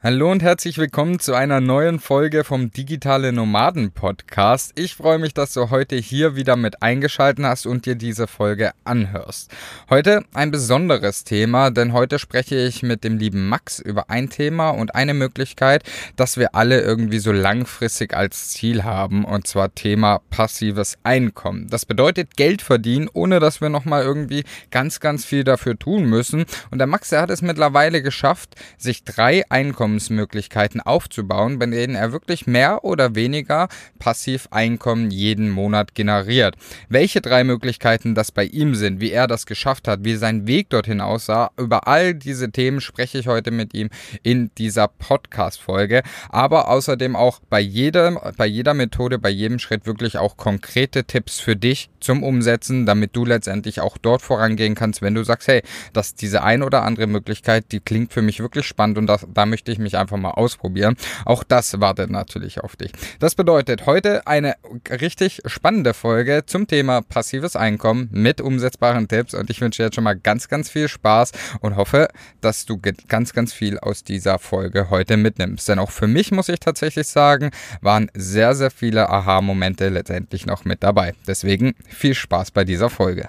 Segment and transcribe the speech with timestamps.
[0.00, 4.70] Hallo und herzlich willkommen zu einer neuen Folge vom Digitale Nomaden Podcast.
[4.76, 8.70] Ich freue mich, dass du heute hier wieder mit eingeschalten hast und dir diese Folge
[8.84, 9.50] anhörst.
[9.90, 14.70] Heute ein besonderes Thema, denn heute spreche ich mit dem lieben Max über ein Thema
[14.70, 15.82] und eine Möglichkeit,
[16.14, 21.66] das wir alle irgendwie so langfristig als Ziel haben, und zwar Thema passives Einkommen.
[21.70, 26.44] Das bedeutet Geld verdienen, ohne dass wir nochmal irgendwie ganz, ganz viel dafür tun müssen.
[26.70, 31.94] Und der Max, der hat es mittlerweile geschafft, sich drei Einkommen Einkommensmöglichkeiten aufzubauen, bei denen
[31.94, 36.56] er wirklich mehr oder weniger Passiveinkommen jeden Monat generiert.
[36.88, 40.68] Welche drei Möglichkeiten das bei ihm sind, wie er das geschafft hat, wie sein Weg
[40.70, 43.88] dorthin aussah, über all diese Themen spreche ich heute mit ihm
[44.22, 46.02] in dieser Podcast-Folge.
[46.28, 51.40] Aber außerdem auch bei jeder, bei jeder Methode, bei jedem Schritt wirklich auch konkrete Tipps
[51.40, 55.62] für dich zum Umsetzen, damit du letztendlich auch dort vorangehen kannst, wenn du sagst, hey,
[55.92, 59.46] dass diese ein oder andere Möglichkeit, die klingt für mich wirklich spannend und das, da
[59.46, 60.96] möchte ich ich mich einfach mal ausprobieren.
[61.24, 62.92] Auch das wartet natürlich auf dich.
[63.20, 64.56] Das bedeutet heute eine
[64.90, 70.04] richtig spannende Folge zum Thema passives Einkommen mit umsetzbaren Tipps und ich wünsche jetzt schon
[70.04, 72.08] mal ganz, ganz viel Spaß und hoffe,
[72.40, 75.68] dass du ganz, ganz viel aus dieser Folge heute mitnimmst.
[75.68, 80.64] Denn auch für mich muss ich tatsächlich sagen, waren sehr, sehr viele Aha-Momente letztendlich noch
[80.64, 81.14] mit dabei.
[81.26, 83.28] Deswegen viel Spaß bei dieser Folge.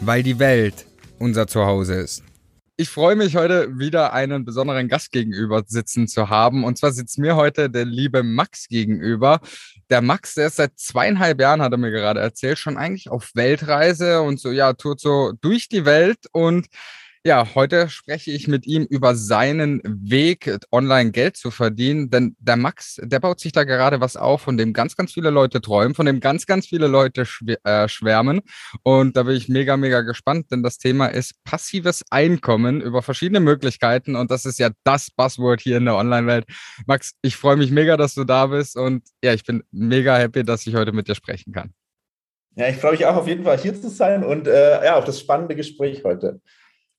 [0.00, 0.86] weil die Welt
[1.18, 2.22] unser Zuhause ist.
[2.76, 6.64] Ich freue mich heute wieder einen besonderen Gast gegenüber sitzen zu haben.
[6.64, 9.40] Und zwar sitzt mir heute der liebe Max gegenüber.
[9.90, 13.30] Der Max, der ist seit zweieinhalb Jahren, hat er mir gerade erzählt, schon eigentlich auf
[13.34, 16.66] Weltreise und so, ja, tut so durch die Welt und
[17.26, 22.56] ja, heute spreche ich mit ihm über seinen Weg, online Geld zu verdienen, denn der
[22.56, 25.94] Max, der baut sich da gerade was auf, von dem ganz, ganz viele Leute träumen,
[25.94, 27.26] von dem ganz, ganz viele Leute
[27.64, 28.42] äh, schwärmen.
[28.82, 33.40] Und da bin ich mega, mega gespannt, denn das Thema ist passives Einkommen über verschiedene
[33.40, 36.44] Möglichkeiten und das ist ja das Buzzword hier in der Online-Welt.
[36.86, 40.44] Max, ich freue mich mega, dass du da bist und ja, ich bin mega happy,
[40.44, 41.72] dass ich heute mit dir sprechen kann.
[42.56, 45.04] Ja, ich freue mich auch auf jeden Fall hier zu sein und äh, ja, auf
[45.04, 46.40] das spannende Gespräch heute.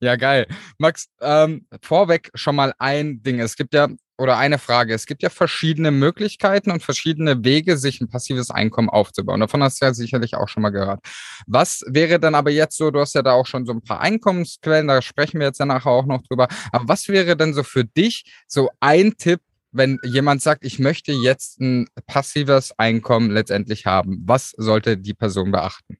[0.01, 0.47] Ja, geil.
[0.77, 3.39] Max, ähm, vorweg schon mal ein Ding.
[3.39, 4.93] Es gibt ja, oder eine Frage.
[4.93, 9.39] Es gibt ja verschiedene Möglichkeiten und verschiedene Wege, sich ein passives Einkommen aufzubauen.
[9.39, 10.99] Davon hast du ja sicherlich auch schon mal gehört.
[11.47, 14.01] Was wäre dann aber jetzt so, du hast ja da auch schon so ein paar
[14.01, 16.47] Einkommensquellen, da sprechen wir jetzt ja nachher auch noch drüber.
[16.71, 19.41] Aber was wäre denn so für dich so ein Tipp,
[19.71, 24.23] wenn jemand sagt, ich möchte jetzt ein passives Einkommen letztendlich haben?
[24.25, 25.97] Was sollte die Person beachten?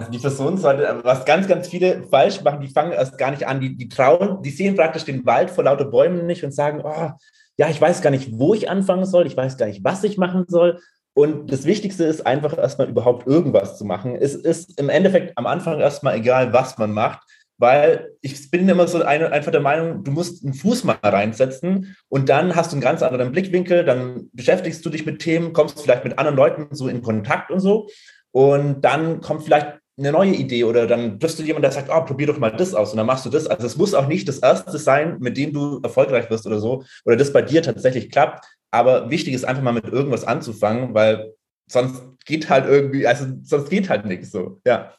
[0.00, 3.46] Also die Person sollte, was ganz, ganz viele falsch machen, die fangen erst gar nicht
[3.46, 6.80] an, die, die trauen, die sehen praktisch den Wald vor lauter Bäumen nicht und sagen,
[6.82, 7.10] oh,
[7.58, 10.16] ja, ich weiß gar nicht, wo ich anfangen soll, ich weiß gar nicht, was ich
[10.16, 10.80] machen soll.
[11.12, 14.16] Und das Wichtigste ist einfach erstmal überhaupt irgendwas zu machen.
[14.16, 17.20] Es ist im Endeffekt am Anfang erstmal egal, was man macht,
[17.58, 21.94] weil ich bin immer so eine, einfach der Meinung, du musst einen Fuß mal reinsetzen
[22.08, 25.78] und dann hast du einen ganz anderen Blickwinkel, dann beschäftigst du dich mit Themen, kommst
[25.82, 27.86] vielleicht mit anderen Leuten so in Kontakt und so.
[28.32, 32.00] Und dann kommt vielleicht eine neue Idee oder dann triffst du jemanden, der sagt, oh,
[32.04, 33.46] probier doch mal das aus und dann machst du das.
[33.46, 36.84] Also es muss auch nicht das erste sein, mit dem du erfolgreich wirst oder so
[37.04, 38.44] oder das bei dir tatsächlich klappt.
[38.72, 41.34] Aber wichtig ist einfach mal mit irgendwas anzufangen, weil
[41.66, 44.60] sonst geht halt irgendwie, also sonst geht halt nichts so.
[44.64, 44.94] Ja.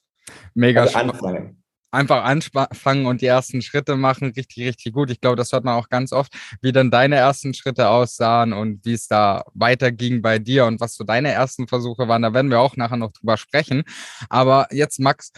[0.53, 1.60] Mega also anfangen
[1.91, 5.11] einfach anfangen und die ersten Schritte machen, richtig, richtig gut.
[5.11, 8.85] Ich glaube, das hört man auch ganz oft, wie dann deine ersten Schritte aussahen und
[8.85, 12.21] wie es da weiterging bei dir und was so deine ersten Versuche waren.
[12.21, 13.83] Da werden wir auch nachher noch drüber sprechen.
[14.29, 15.31] Aber jetzt, Max,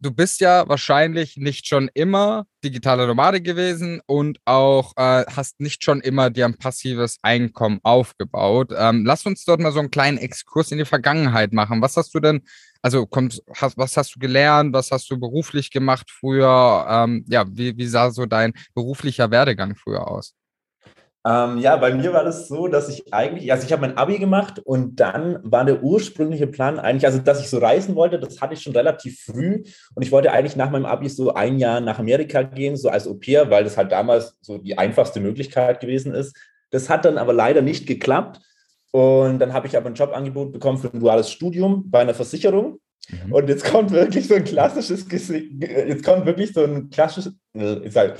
[0.00, 5.84] du bist ja wahrscheinlich nicht schon immer digitale Nomade gewesen und auch äh, hast nicht
[5.84, 8.72] schon immer dir ein passives Einkommen aufgebaut.
[8.76, 11.82] Ähm, lass uns dort mal so einen kleinen Exkurs in die Vergangenheit machen.
[11.82, 12.42] Was hast du denn
[12.82, 16.86] also kommst, hast, was hast du gelernt, was hast du beruflich gemacht früher?
[16.88, 20.34] Ähm, ja, wie, wie sah so dein beruflicher Werdegang früher aus?
[21.26, 24.18] Ähm, ja, bei mir war das so, dass ich eigentlich, also ich habe mein Abi
[24.18, 28.40] gemacht und dann war der ursprüngliche Plan eigentlich, also dass ich so reisen wollte, das
[28.40, 29.64] hatte ich schon relativ früh
[29.96, 33.08] und ich wollte eigentlich nach meinem Abi so ein Jahr nach Amerika gehen, so als
[33.08, 36.36] Au pair, weil das halt damals so die einfachste Möglichkeit gewesen ist.
[36.70, 38.40] Das hat dann aber leider nicht geklappt
[38.92, 42.78] und dann habe ich aber ein Jobangebot bekommen für ein duales Studium bei einer Versicherung.
[43.08, 43.32] Mhm.
[43.32, 47.92] Und jetzt kommt wirklich so ein klassisches, jetzt kommt wirklich so ein klassisches, äh, ich
[47.92, 48.16] sag,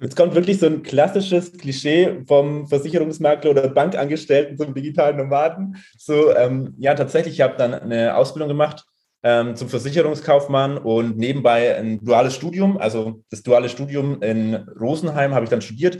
[0.00, 5.76] Jetzt kommt wirklich so ein klassisches Klischee vom Versicherungsmakler oder Bankangestellten zum digitalen Nomaden.
[5.96, 8.84] So, ähm, ja, tatsächlich, ich habe dann eine Ausbildung gemacht
[9.24, 12.78] ähm, zum Versicherungskaufmann und nebenbei ein duales Studium.
[12.78, 15.98] Also das duale Studium in Rosenheim habe ich dann studiert.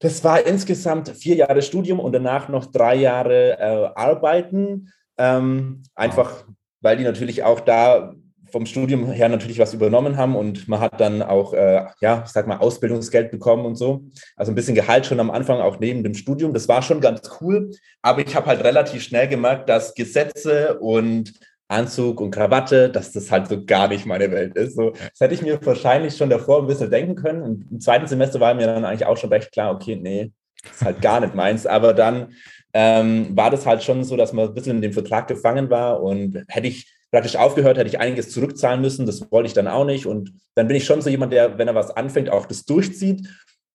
[0.00, 4.92] Das war insgesamt vier Jahre Studium und danach noch drei Jahre äh, Arbeiten.
[5.16, 6.44] Ähm, einfach,
[6.82, 8.14] weil die natürlich auch da
[8.56, 12.32] vom Studium her natürlich was übernommen haben und man hat dann auch, äh, ja, ich
[12.32, 14.06] sag mal, Ausbildungsgeld bekommen und so.
[14.34, 16.54] Also ein bisschen Gehalt schon am Anfang, auch neben dem Studium.
[16.54, 17.70] Das war schon ganz cool.
[18.00, 21.34] Aber ich habe halt relativ schnell gemerkt, dass Gesetze und
[21.68, 24.74] Anzug und Krawatte, dass das halt so gar nicht meine Welt ist.
[24.74, 27.42] So, das hätte ich mir wahrscheinlich schon davor ein bisschen denken können.
[27.42, 30.32] Und im zweiten Semester war mir dann eigentlich auch schon recht klar, okay, nee,
[30.64, 31.66] ist halt gar nicht meins.
[31.66, 32.32] Aber dann
[32.72, 36.02] ähm, war das halt schon so, dass man ein bisschen in dem Vertrag gefangen war
[36.02, 39.06] und hätte ich praktisch aufgehört, hätte ich einiges zurückzahlen müssen.
[39.06, 40.04] Das wollte ich dann auch nicht.
[40.04, 43.26] Und dann bin ich schon so jemand, der, wenn er was anfängt, auch das durchzieht.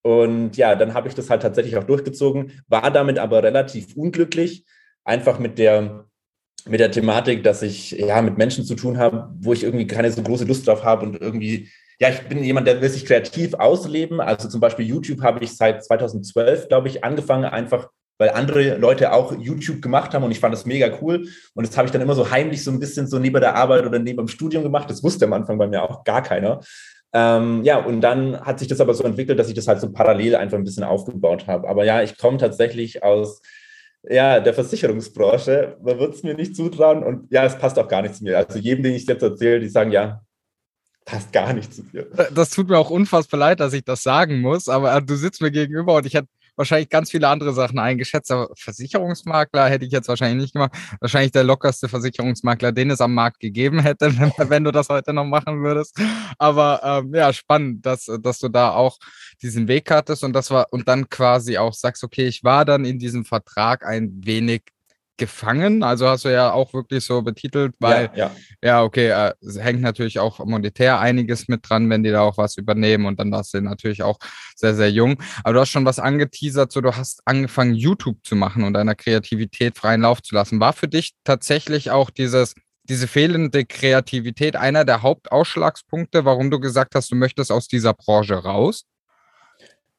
[0.03, 4.63] Und ja, dann habe ich das halt tatsächlich auch durchgezogen, war damit aber relativ unglücklich,
[5.03, 6.05] einfach mit der
[6.67, 10.11] mit der Thematik, dass ich ja mit Menschen zu tun habe, wo ich irgendwie keine
[10.11, 11.67] so große Lust drauf habe und irgendwie,
[11.99, 14.21] ja, ich bin jemand, der will sich kreativ ausleben.
[14.21, 17.89] Also zum Beispiel YouTube habe ich seit 2012, glaube ich, angefangen, einfach
[18.21, 21.27] weil andere Leute auch YouTube gemacht haben und ich fand das mega cool.
[21.55, 23.83] Und das habe ich dann immer so heimlich so ein bisschen so neben der Arbeit
[23.83, 24.87] oder neben dem Studium gemacht.
[24.91, 26.59] Das wusste am Anfang bei mir auch gar keiner.
[27.13, 29.91] Ähm, ja, und dann hat sich das aber so entwickelt, dass ich das halt so
[29.91, 31.67] parallel einfach ein bisschen aufgebaut habe.
[31.67, 33.41] Aber ja, ich komme tatsächlich aus
[34.07, 35.77] ja, der Versicherungsbranche.
[35.81, 38.37] Man wird es mir nicht zutrauen und ja, es passt auch gar nicht zu mir.
[38.37, 40.21] Also jedem, den ich jetzt erzähle, die sagen, ja,
[41.05, 42.05] passt gar nicht zu dir.
[42.35, 45.41] Das tut mir auch unfassbar leid, dass ich das sagen muss, aber äh, du sitzt
[45.41, 49.91] mir gegenüber und ich hätte wahrscheinlich ganz viele andere Sachen eingeschätzt, aber Versicherungsmakler hätte ich
[49.91, 50.71] jetzt wahrscheinlich nicht gemacht.
[50.99, 54.11] Wahrscheinlich der lockerste Versicherungsmakler, den es am Markt gegeben hätte,
[54.49, 55.99] wenn, du das heute noch machen würdest.
[56.37, 58.97] Aber ähm, ja, spannend, dass, dass du da auch
[59.41, 62.85] diesen Weg hattest und das war und dann quasi auch sagst, okay, ich war dann
[62.85, 64.63] in diesem Vertrag ein wenig
[65.21, 65.83] gefangen.
[65.83, 68.31] Also hast du ja auch wirklich so betitelt, weil ja, ja.
[68.63, 72.57] ja okay, äh, hängt natürlich auch monetär einiges mit dran, wenn die da auch was
[72.57, 74.17] übernehmen und dann warst du natürlich auch
[74.55, 75.21] sehr, sehr jung.
[75.43, 78.95] Aber du hast schon was angeteasert, so du hast angefangen, YouTube zu machen und deiner
[78.95, 80.59] Kreativität freien Lauf zu lassen.
[80.59, 82.55] War für dich tatsächlich auch dieses
[82.89, 88.33] diese fehlende Kreativität einer der Hauptausschlagspunkte, warum du gesagt hast, du möchtest aus dieser Branche
[88.33, 88.85] raus?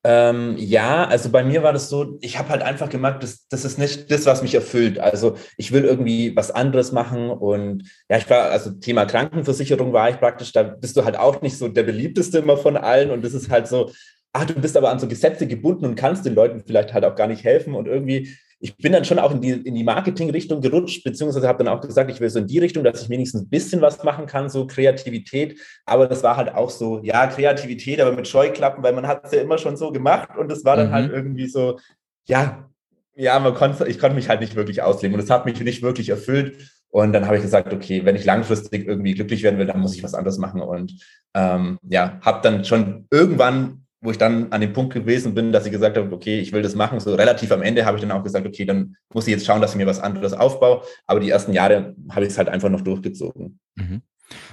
[0.05, 3.65] Ähm, ja, also bei mir war das so, ich habe halt einfach gemerkt, das, das
[3.65, 4.99] ist nicht das, was mich erfüllt.
[4.99, 10.11] Also ich will irgendwie was anderes machen und ja, ich war, also Thema Krankenversicherung war
[10.11, 13.25] ich praktisch, da bist du halt auch nicht so der beliebteste immer von allen und
[13.25, 13.93] das ist halt so,
[14.33, 17.15] ach, du bist aber an so Gesetze gebunden und kannst den Leuten vielleicht halt auch
[17.15, 18.35] gar nicht helfen und irgendwie
[18.65, 21.81] ich bin dann schon auch in die, in die Marketing-Richtung gerutscht, beziehungsweise habe dann auch
[21.81, 24.49] gesagt, ich will so in die Richtung, dass ich wenigstens ein bisschen was machen kann,
[24.49, 25.59] so Kreativität.
[25.85, 29.33] Aber das war halt auch so, ja, Kreativität, aber mit Scheuklappen, weil man hat es
[29.33, 31.13] ja immer schon so gemacht und es war dann halt mhm.
[31.13, 31.81] halt irgendwie so,
[32.29, 32.71] ja,
[33.17, 35.83] ja, man konnte, ich konnte mich halt nicht wirklich ausleben und es hat mich nicht
[35.83, 36.71] wirklich erfüllt.
[36.89, 39.97] Und dann habe ich gesagt, okay, wenn ich langfristig irgendwie glücklich werden will, dann muss
[39.97, 40.61] ich was anderes machen.
[40.61, 40.93] Und
[41.35, 45.65] ähm, ja, habe dann schon irgendwann wo ich dann an dem Punkt gewesen bin, dass
[45.65, 46.99] ich gesagt habe, okay, ich will das machen.
[46.99, 49.61] So relativ am Ende habe ich dann auch gesagt, okay, dann muss ich jetzt schauen,
[49.61, 50.83] dass ich mir was anderes aufbaue.
[51.07, 53.61] Aber die ersten Jahre habe ich es halt einfach noch durchgezogen.
[53.77, 54.03] Mhm.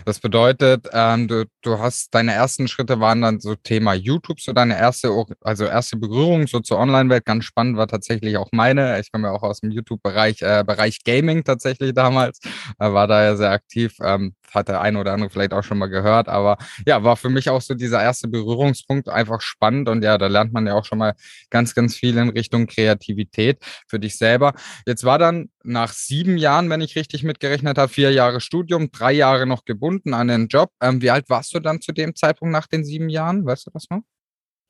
[0.05, 4.53] Das bedeutet, ähm, du, du hast deine ersten Schritte waren dann so Thema YouTube, so
[4.53, 5.11] deine erste,
[5.41, 7.25] also erste Berührung so zur Online-Welt.
[7.25, 8.99] Ganz spannend war tatsächlich auch meine.
[8.99, 12.39] Ich komme ja auch aus dem YouTube-Bereich, äh, Bereich Gaming tatsächlich damals,
[12.79, 13.95] äh, war da ja sehr aktiv.
[14.01, 17.29] Ähm, hat der eine oder andere vielleicht auch schon mal gehört, aber ja, war für
[17.29, 20.85] mich auch so dieser erste Berührungspunkt einfach spannend und ja, da lernt man ja auch
[20.85, 21.13] schon mal
[21.49, 24.53] ganz, ganz viel in Richtung Kreativität für dich selber.
[24.85, 29.11] Jetzt war dann nach sieben Jahren, wenn ich richtig mitgerechnet habe, vier Jahre Studium, drei
[29.11, 30.71] Jahre noch gebunden an den Job.
[30.81, 33.45] Ähm, wie alt warst du dann zu dem Zeitpunkt nach den sieben Jahren?
[33.45, 34.01] Weißt du das noch?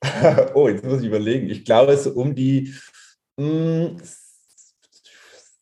[0.54, 1.48] oh, jetzt muss ich überlegen.
[1.48, 2.74] Ich glaube, es um die
[3.38, 3.96] mh, hm,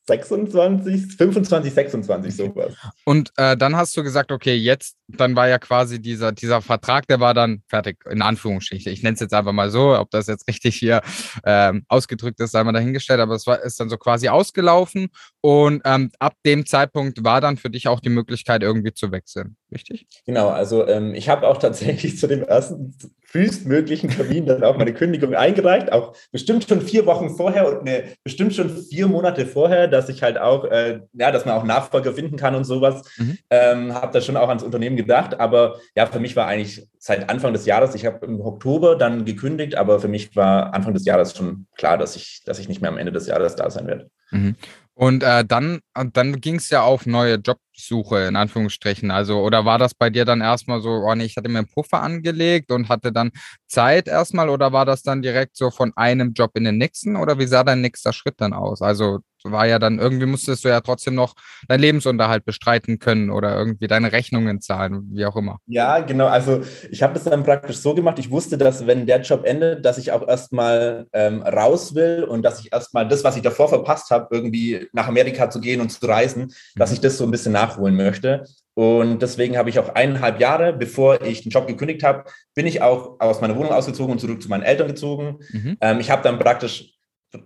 [0.08, 2.74] 26, 25, 26 sowas.
[3.04, 7.06] Und äh, dann hast du gesagt, okay, jetzt, dann war ja quasi dieser, dieser Vertrag,
[7.06, 8.90] der war dann fertig, in Anführungsstrichen.
[8.90, 11.02] Ich nenne es jetzt einfach mal so, ob das jetzt richtig hier
[11.44, 15.08] ähm, ausgedrückt ist, sei mal dahingestellt, aber es war, ist dann so quasi ausgelaufen
[15.42, 19.56] und ähm, ab dem Zeitpunkt war dann für dich auch die Möglichkeit, irgendwie zu wechseln,
[19.72, 20.06] richtig?
[20.26, 22.94] Genau, also ähm, ich habe auch tatsächlich zu dem ersten
[23.30, 28.04] frühestmöglichen Termin dann auch meine Kündigung eingereicht, auch bestimmt schon vier Wochen vorher und ne,
[28.24, 32.14] bestimmt schon vier Monate vorher, dass ich halt auch, äh, ja, dass man auch Nachfolger
[32.14, 33.02] finden kann und sowas.
[33.18, 33.38] Mhm.
[33.50, 37.28] Ähm, habe da schon auch ans Unternehmen gedacht, aber ja, für mich war eigentlich seit
[37.28, 41.04] Anfang des Jahres, ich habe im Oktober dann gekündigt, aber für mich war Anfang des
[41.04, 43.86] Jahres schon klar, dass ich, dass ich nicht mehr am Ende des Jahres da sein
[43.86, 44.10] werde.
[44.30, 44.56] Mhm.
[44.94, 45.80] Und äh, dann,
[46.12, 49.10] dann ging es ja auf neue Jobs Jobsuche in Anführungsstrichen?
[49.10, 51.68] Also, oder war das bei dir dann erstmal so, oh nee, ich hatte mir einen
[51.68, 53.30] Puffer angelegt und hatte dann
[53.66, 57.38] Zeit erstmal oder war das dann direkt so von einem Job in den nächsten oder
[57.38, 58.82] wie sah dein nächster Schritt dann aus?
[58.82, 61.34] Also war ja dann irgendwie musstest du ja trotzdem noch
[61.68, 65.58] deinen Lebensunterhalt bestreiten können oder irgendwie deine Rechnungen zahlen, wie auch immer.
[65.66, 66.26] Ja, genau.
[66.26, 68.18] Also ich habe das dann praktisch so gemacht.
[68.18, 72.42] Ich wusste, dass wenn der Job endet, dass ich auch erstmal ähm, raus will und
[72.42, 75.90] dass ich erstmal das, was ich davor verpasst habe, irgendwie nach Amerika zu gehen und
[75.90, 76.52] zu reisen, mhm.
[76.76, 78.44] dass ich das so ein bisschen nachholen möchte.
[78.74, 82.80] Und deswegen habe ich auch eineinhalb Jahre, bevor ich den Job gekündigt habe, bin ich
[82.80, 85.38] auch aus meiner Wohnung ausgezogen und zurück zu meinen Eltern gezogen.
[85.50, 85.76] Mhm.
[85.80, 86.94] Ähm, ich habe dann praktisch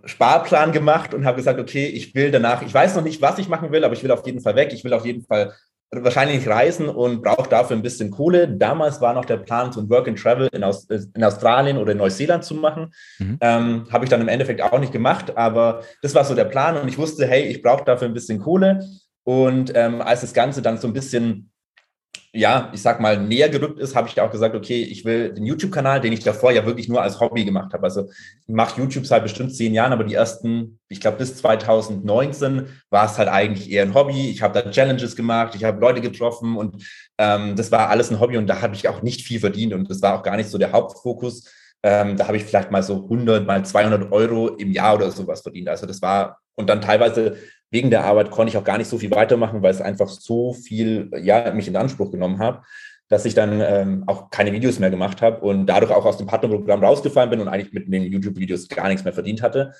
[0.05, 3.49] Sparplan gemacht und habe gesagt, okay, ich will danach, ich weiß noch nicht, was ich
[3.49, 4.71] machen will, aber ich will auf jeden Fall weg.
[4.73, 5.53] Ich will auf jeden Fall
[5.91, 8.47] wahrscheinlich reisen und brauche dafür ein bisschen Kohle.
[8.47, 11.91] Damals war noch der Plan, so ein Work and Travel in, Aus in Australien oder
[11.91, 12.93] in Neuseeland zu machen.
[13.19, 13.37] Mhm.
[13.41, 16.77] Ähm, habe ich dann im Endeffekt auch nicht gemacht, aber das war so der Plan
[16.77, 18.79] und ich wusste, hey, ich brauche dafür ein bisschen Kohle.
[19.23, 21.53] Und ähm, als das Ganze dann so ein bisschen
[22.35, 25.45] ja, ich sag mal, näher gerückt ist, habe ich auch gesagt, okay, ich will den
[25.45, 27.83] YouTube-Kanal, den ich davor ja wirklich nur als Hobby gemacht habe.
[27.83, 28.09] Also
[28.47, 33.05] ich mache YouTube seit bestimmt zehn Jahren, aber die ersten, ich glaube bis 2019 war
[33.05, 34.31] es halt eigentlich eher ein Hobby.
[34.31, 36.83] Ich habe da Challenges gemacht, ich habe Leute getroffen und
[37.19, 39.87] ähm, das war alles ein Hobby und da habe ich auch nicht viel verdient und
[39.91, 41.47] das war auch gar nicht so der Hauptfokus.
[41.83, 45.41] Ähm, da habe ich vielleicht mal so 100 mal 200 Euro im Jahr oder sowas
[45.41, 45.69] verdient.
[45.69, 47.37] Also das war und dann teilweise
[47.73, 50.53] wegen der Arbeit konnte ich auch gar nicht so viel weitermachen, weil es einfach so
[50.53, 52.61] viel, ja, mich in Anspruch genommen hat,
[53.09, 56.27] dass ich dann ähm, auch keine Videos mehr gemacht habe und dadurch auch aus dem
[56.27, 59.73] Partnerprogramm rausgefallen bin und eigentlich mit den YouTube-Videos gar nichts mehr verdient hatte.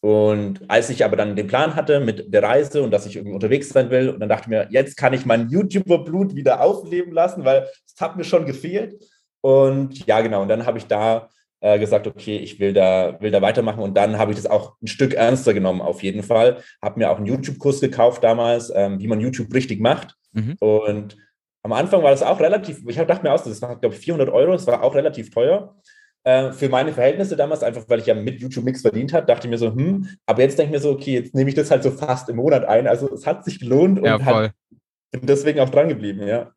[0.00, 3.34] Und als ich aber dann den Plan hatte mit der Reise und dass ich irgendwie
[3.34, 7.12] unterwegs sein will, und dann dachte ich mir, jetzt kann ich mein YouTuber-Blut wieder aufleben
[7.12, 9.02] lassen, weil es hat mir schon gefehlt.
[9.40, 13.30] Und ja, genau, und dann habe ich da äh, gesagt, okay, ich will da, will
[13.30, 13.82] da weitermachen.
[13.82, 16.62] Und dann habe ich das auch ein Stück ernster genommen, auf jeden Fall.
[16.82, 20.14] Habe mir auch einen YouTube-Kurs gekauft damals, ähm, wie man YouTube richtig macht.
[20.32, 20.56] Mhm.
[20.60, 21.16] Und
[21.62, 24.30] am Anfang war das auch relativ, ich dachte mir aus, das war, glaube ich, 400
[24.30, 25.74] Euro, das war auch relativ teuer.
[26.24, 29.46] Äh, für meine Verhältnisse damals, einfach weil ich ja mit YouTube Mix verdient habe, dachte
[29.46, 31.70] ich mir so, hm, aber jetzt denke ich mir so, okay, jetzt nehme ich das
[31.70, 32.86] halt so fast im Monat ein.
[32.86, 34.52] Also es hat sich gelohnt und ja, hat,
[35.10, 36.52] bin deswegen auch dran geblieben, ja.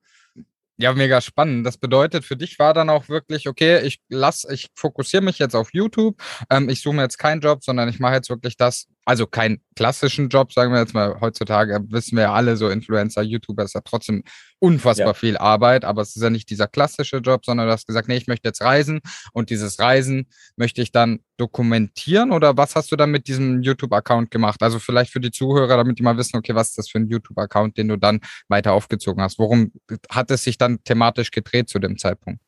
[0.81, 1.63] Ja, mega spannend.
[1.63, 5.55] Das bedeutet, für dich war dann auch wirklich, okay, ich lass, ich fokussiere mich jetzt
[5.55, 6.19] auf YouTube.
[6.49, 9.61] Ähm, ich suche mir jetzt keinen Job, sondern ich mache jetzt wirklich das, also keinen
[9.75, 11.19] klassischen Job, sagen wir jetzt mal.
[11.21, 14.23] Heutzutage wissen wir ja alle, so Influencer, YouTuber ist ja trotzdem
[14.59, 15.13] unfassbar ja.
[15.13, 18.17] viel Arbeit, aber es ist ja nicht dieser klassische Job, sondern du hast gesagt, nee,
[18.17, 19.01] ich möchte jetzt reisen
[19.33, 24.29] und dieses Reisen möchte ich dann dokumentieren oder was hast du dann mit diesem YouTube-Account
[24.29, 24.61] gemacht?
[24.61, 27.07] Also vielleicht für die Zuhörer, damit die mal wissen, okay, was ist das für ein
[27.07, 29.39] YouTube-Account, den du dann weiter aufgezogen hast?
[29.39, 29.71] Worum
[30.09, 32.39] hat es sich dann thematisch gedreht zu dem Zeitpunkt?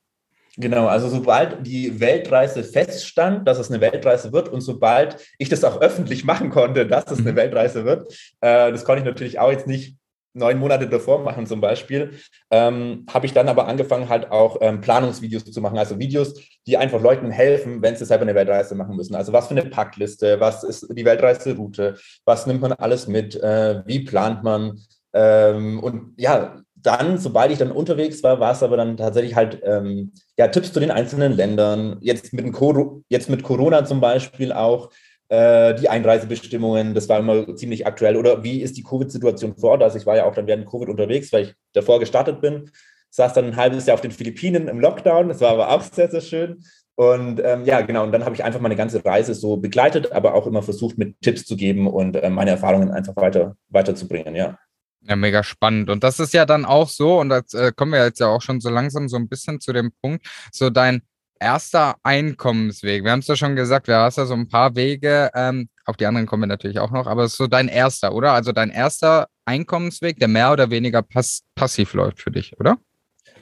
[0.55, 5.63] Genau, also sobald die Weltreise feststand, dass es eine Weltreise wird und sobald ich das
[5.63, 7.37] auch öffentlich machen konnte, dass es eine mhm.
[7.37, 9.97] Weltreise wird, äh, das konnte ich natürlich auch jetzt nicht
[10.35, 12.19] neun Monate davor machen zum Beispiel,
[12.51, 16.33] ähm, habe ich dann aber angefangen halt auch ähm, Planungsvideos zu machen, also Videos,
[16.67, 19.15] die einfach Leuten helfen, wenn sie selber eine Weltreise machen müssen.
[19.15, 23.83] Also was für eine Packliste, was ist die Weltreiseroute, was nimmt man alles mit, äh,
[23.85, 24.79] wie plant man
[25.13, 29.61] ähm, und ja, dann, sobald ich dann unterwegs war, war es aber dann tatsächlich halt
[29.63, 31.97] ähm, ja, Tipps zu den einzelnen Ländern.
[32.01, 34.89] Jetzt mit, dem jetzt mit Corona zum Beispiel auch
[35.29, 38.17] äh, die Einreisebestimmungen, das war immer ziemlich aktuell.
[38.17, 39.83] Oder wie ist die Covid-Situation vor Ort?
[39.83, 42.69] Also ich war ja auch dann während Covid unterwegs, weil ich davor gestartet bin.
[43.09, 45.29] Saß dann ein halbes Jahr auf den Philippinen im Lockdown.
[45.29, 46.63] Das war aber auch sehr, sehr schön.
[46.95, 48.03] Und ähm, ja, genau.
[48.03, 51.19] Und dann habe ich einfach meine ganze Reise so begleitet, aber auch immer versucht, mit
[51.21, 54.57] Tipps zu geben und äh, meine Erfahrungen einfach weiter, weiterzubringen, ja.
[55.05, 55.89] Ja, mega spannend.
[55.89, 58.41] Und das ist ja dann auch so, und da äh, kommen wir jetzt ja auch
[58.41, 61.01] schon so langsam so ein bisschen zu dem Punkt, so dein
[61.39, 63.03] erster Einkommensweg.
[63.03, 65.97] Wir haben es ja schon gesagt, du hast ja so ein paar Wege, ähm, auf
[65.97, 68.31] die anderen kommen wir natürlich auch noch, aber es ist so dein erster, oder?
[68.31, 72.77] Also dein erster Einkommensweg, der mehr oder weniger pass passiv läuft für dich, oder?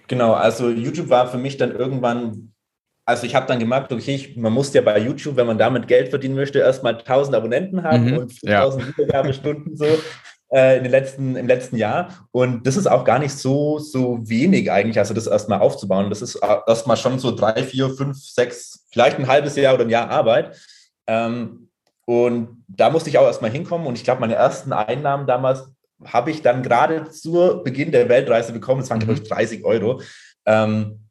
[0.07, 2.53] Genau, also YouTube war für mich dann irgendwann,
[3.05, 5.87] also ich habe dann gemerkt, okay, ich, man muss ja bei YouTube, wenn man damit
[5.87, 8.97] Geld verdienen möchte, erstmal 1000 Abonnenten haben mhm, und 5000 ja.
[8.97, 9.85] Wiedergabestunden so
[10.53, 12.27] äh, in den letzten, im letzten Jahr.
[12.31, 16.09] Und das ist auch gar nicht so, so wenig eigentlich, also das erstmal aufzubauen.
[16.09, 16.35] Das ist
[16.67, 20.57] erstmal schon so drei, vier, fünf, sechs, vielleicht ein halbes Jahr oder ein Jahr Arbeit.
[21.07, 21.69] Ähm,
[22.05, 23.87] und da musste ich auch erstmal hinkommen.
[23.87, 25.69] Und ich glaube, meine ersten Einnahmen damals
[26.03, 28.81] habe ich dann gerade zu Beginn der Weltreise bekommen.
[28.81, 30.01] Das waren, glaube ich, 30 Euro.
[30.45, 31.07] Ähm,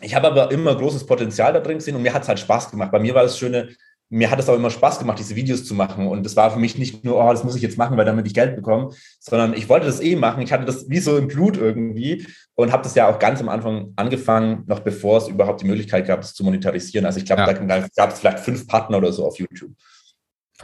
[0.00, 2.70] ich habe aber immer großes Potenzial da drin gesehen und mir hat es halt Spaß
[2.70, 2.90] gemacht.
[2.90, 3.70] Bei mir war das Schöne,
[4.10, 6.06] mir hat es auch immer Spaß gemacht, diese Videos zu machen.
[6.06, 8.26] Und das war für mich nicht nur, oh, das muss ich jetzt machen, weil damit
[8.26, 10.42] ich Geld bekomme, sondern ich wollte das eh machen.
[10.42, 13.48] Ich hatte das wie so im Blut irgendwie und habe das ja auch ganz am
[13.48, 17.06] Anfang angefangen, noch bevor es überhaupt die Möglichkeit gab, das zu monetarisieren.
[17.06, 17.52] Also ich glaube, ja.
[17.52, 19.72] da gab es vielleicht fünf Partner oder so auf YouTube.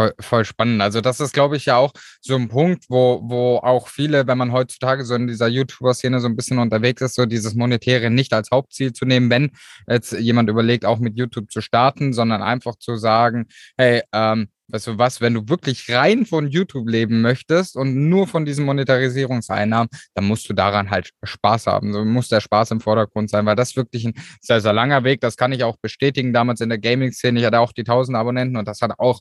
[0.00, 0.80] Voll, voll spannend.
[0.80, 1.92] Also das ist, glaube ich, ja auch
[2.22, 6.26] so ein Punkt, wo, wo auch viele, wenn man heutzutage so in dieser YouTuber-Szene so
[6.26, 9.50] ein bisschen unterwegs ist, so dieses Monetäre nicht als Hauptziel zu nehmen, wenn
[9.86, 14.86] jetzt jemand überlegt, auch mit YouTube zu starten, sondern einfach zu sagen, hey, ähm, weißt
[14.86, 19.90] du was, wenn du wirklich rein von YouTube leben möchtest und nur von diesen Monetarisierungseinnahmen,
[20.14, 21.92] dann musst du daran halt Spaß haben.
[21.92, 25.20] So muss der Spaß im Vordergrund sein, weil das wirklich ein sehr, sehr langer Weg.
[25.20, 26.32] Das kann ich auch bestätigen.
[26.32, 29.20] Damals in der Gaming-Szene, ich hatte auch die 1000 Abonnenten und das hat auch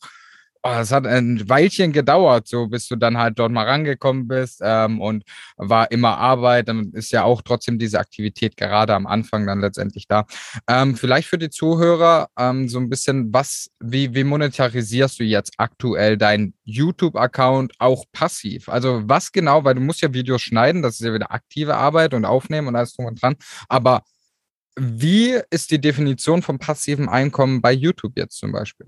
[0.64, 4.62] oh, es hat ein Weilchen gedauert, so bis du dann halt dort mal rangekommen bist
[4.64, 5.24] ähm, und
[5.58, 6.68] war immer Arbeit.
[6.68, 10.26] Dann ist ja auch trotzdem diese Aktivität gerade am Anfang dann letztendlich da.
[10.68, 15.54] Ähm, vielleicht für die Zuhörer ähm, so ein bisschen, was, wie, wie monetarisierst du jetzt
[15.58, 18.70] aktuell deinen YouTube-Account auch passiv?
[18.70, 22.14] Also was genau, weil du musst ja Videos schneiden, das ist ja wieder aktive Arbeit
[22.14, 23.36] und aufnehmen und alles drum und dran.
[23.70, 24.04] Aber
[24.78, 28.88] wie ist die Definition vom passiven Einkommen bei YouTube jetzt zum Beispiel?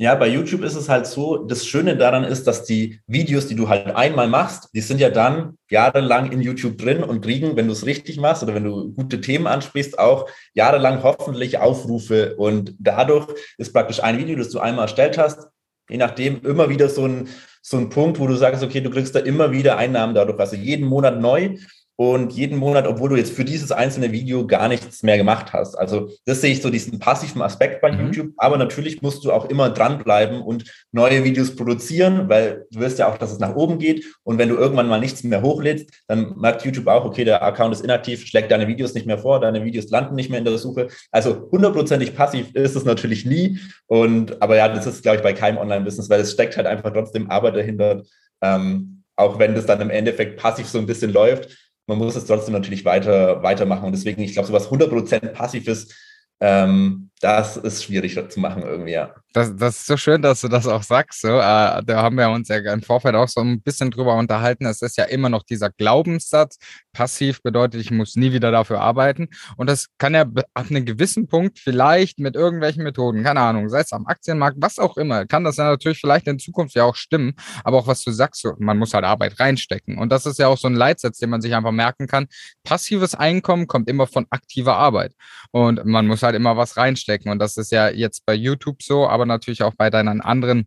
[0.00, 3.54] Ja, bei YouTube ist es halt so, das Schöne daran ist, dass die Videos, die
[3.54, 7.66] du halt einmal machst, die sind ja dann jahrelang in YouTube drin und kriegen, wenn
[7.66, 12.34] du es richtig machst oder wenn du gute Themen ansprichst, auch jahrelang hoffentlich Aufrufe.
[12.36, 13.26] Und dadurch
[13.58, 15.48] ist praktisch ein Video, das du einmal erstellt hast,
[15.90, 17.28] je nachdem immer wieder so ein,
[17.60, 20.56] so ein Punkt, wo du sagst, okay, du kriegst da immer wieder Einnahmen dadurch, also
[20.56, 21.58] jeden Monat neu
[22.00, 25.74] und jeden Monat, obwohl du jetzt für dieses einzelne Video gar nichts mehr gemacht hast.
[25.74, 28.06] Also das sehe ich so diesen passiven Aspekt bei mhm.
[28.06, 28.32] YouTube.
[28.38, 33.06] Aber natürlich musst du auch immer dranbleiben und neue Videos produzieren, weil du wirst ja
[33.06, 34.06] auch, dass es nach oben geht.
[34.22, 37.74] Und wenn du irgendwann mal nichts mehr hochlädst, dann merkt YouTube auch, okay, der Account
[37.74, 40.56] ist inaktiv, schlägt deine Videos nicht mehr vor, deine Videos landen nicht mehr in der
[40.56, 40.88] Suche.
[41.10, 43.58] Also hundertprozentig passiv ist es natürlich nie.
[43.88, 46.94] Und aber ja, das ist, glaube ich, bei keinem Online-Business, weil es steckt halt einfach
[46.94, 48.04] trotzdem Arbeit dahinter.
[48.40, 52.24] Ähm, auch wenn das dann im Endeffekt passiv so ein bisschen läuft, man muss es
[52.24, 53.86] trotzdem natürlich weiter, weitermachen.
[53.86, 55.92] Und deswegen, ich glaube, so was 100% Passives
[56.40, 59.14] ähm, das ist schwierig zu machen irgendwie, ja.
[59.34, 61.20] Das, das ist so schön, dass du das auch sagst.
[61.20, 61.28] So.
[61.28, 64.64] Äh, da haben wir uns ja im Vorfeld auch so ein bisschen drüber unterhalten.
[64.64, 66.56] Es ist ja immer noch dieser Glaubenssatz.
[66.92, 69.28] Passiv bedeutet, ich muss nie wieder dafür arbeiten.
[69.56, 70.22] Und das kann ja
[70.54, 74.78] ab einem gewissen Punkt vielleicht mit irgendwelchen Methoden, keine Ahnung, sei es am Aktienmarkt, was
[74.78, 77.34] auch immer, kann das ja natürlich vielleicht in Zukunft ja auch stimmen.
[77.62, 79.98] Aber auch was du sagst, so, man muss halt Arbeit reinstecken.
[79.98, 82.26] Und das ist ja auch so ein Leitsatz, den man sich einfach merken kann.
[82.64, 85.12] Passives Einkommen kommt immer von aktiver Arbeit.
[85.52, 87.30] Und man muss halt immer was reinstecken stecken.
[87.30, 90.66] Und das ist ja jetzt bei YouTube so, aber natürlich auch bei deinen anderen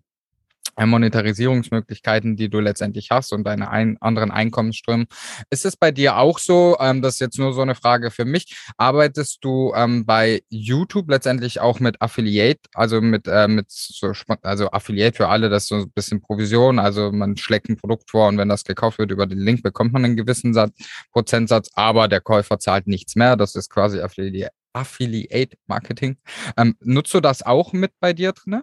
[0.76, 5.06] äh, Monetarisierungsmöglichkeiten, die du letztendlich hast und deine ein, anderen Einkommensströme.
[5.50, 8.26] Ist es bei dir auch so, ähm, das ist jetzt nur so eine Frage für
[8.26, 14.12] mich, arbeitest du ähm, bei YouTube letztendlich auch mit Affiliate, also mit, äh, mit so,
[14.42, 18.10] also Affiliate für alle, das ist so ein bisschen Provision, also man schlägt ein Produkt
[18.10, 20.74] vor und wenn das gekauft wird über den Link, bekommt man einen gewissen Satz,
[21.12, 26.18] Prozentsatz, aber der Käufer zahlt nichts mehr, das ist quasi Affiliate Affiliate Marketing.
[26.58, 28.62] Ähm, nutzt du das auch mit bei dir drin?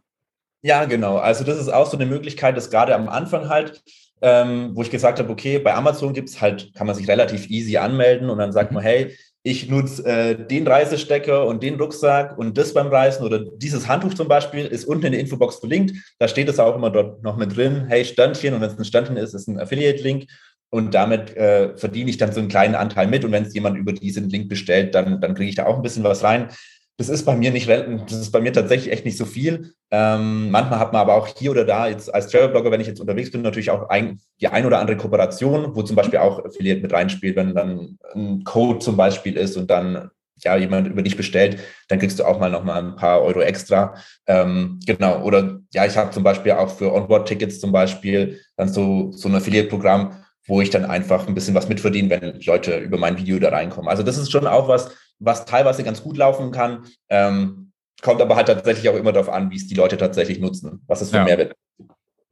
[0.63, 1.17] Ja, genau.
[1.17, 3.83] Also das ist auch so eine Möglichkeit, dass gerade am Anfang halt,
[4.21, 7.49] ähm, wo ich gesagt habe, okay, bei Amazon gibt es halt, kann man sich relativ
[7.49, 8.77] easy anmelden und dann sagt mhm.
[8.77, 13.39] man, hey, ich nutze äh, den Reisestecker und den Rucksack und das beim Reisen oder
[13.57, 15.97] dieses Handtuch zum Beispiel ist unten in der Infobox verlinkt.
[16.19, 18.85] Da steht es auch immer dort noch mit drin, hey, Standchen und wenn es ein
[18.85, 20.27] Standchen ist, ist ein Affiliate-Link
[20.71, 23.25] und damit äh, verdiene ich dann so einen kleinen Anteil mit.
[23.25, 25.83] Und wenn es jemand über diesen Link bestellt, dann, dann kriege ich da auch ein
[25.83, 26.49] bisschen was rein.
[26.97, 29.73] Das ist bei mir nicht, das ist bei mir tatsächlich echt nicht so viel.
[29.91, 33.01] Ähm, manchmal hat man aber auch hier oder da jetzt als Travel-Blogger, wenn ich jetzt
[33.01, 36.83] unterwegs bin, natürlich auch ein, die ein oder andere Kooperation, wo zum Beispiel auch Affiliate
[36.83, 40.11] mit reinspielt, wenn dann ein Code zum Beispiel ist und dann
[40.45, 43.41] ja jemand über dich bestellt, dann kriegst du auch mal noch mal ein paar Euro
[43.41, 43.95] extra.
[44.27, 45.23] Ähm, genau.
[45.23, 49.35] Oder ja, ich habe zum Beispiel auch für Onboard-Tickets zum Beispiel dann so, so ein
[49.35, 53.51] Affiliate-Programm, wo ich dann einfach ein bisschen was mitverdiene, wenn Leute über mein Video da
[53.51, 53.89] reinkommen.
[53.89, 56.85] Also das ist schon auch was, was teilweise ganz gut laufen kann.
[57.09, 57.71] Ähm,
[58.03, 61.03] kommt aber halt tatsächlich auch immer darauf an, wie es die Leute tatsächlich nutzen, was
[61.03, 61.25] es für ja.
[61.25, 61.55] Mehrwert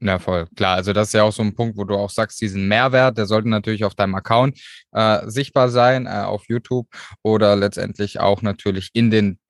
[0.00, 0.46] ja, voll.
[0.54, 3.18] Klar, also das ist ja auch so ein Punkt, wo du auch sagst, diesen Mehrwert,
[3.18, 4.60] der sollte natürlich auf deinem Account
[4.92, 6.86] äh, sichtbar sein, äh, auf YouTube
[7.24, 9.40] oder letztendlich auch natürlich in den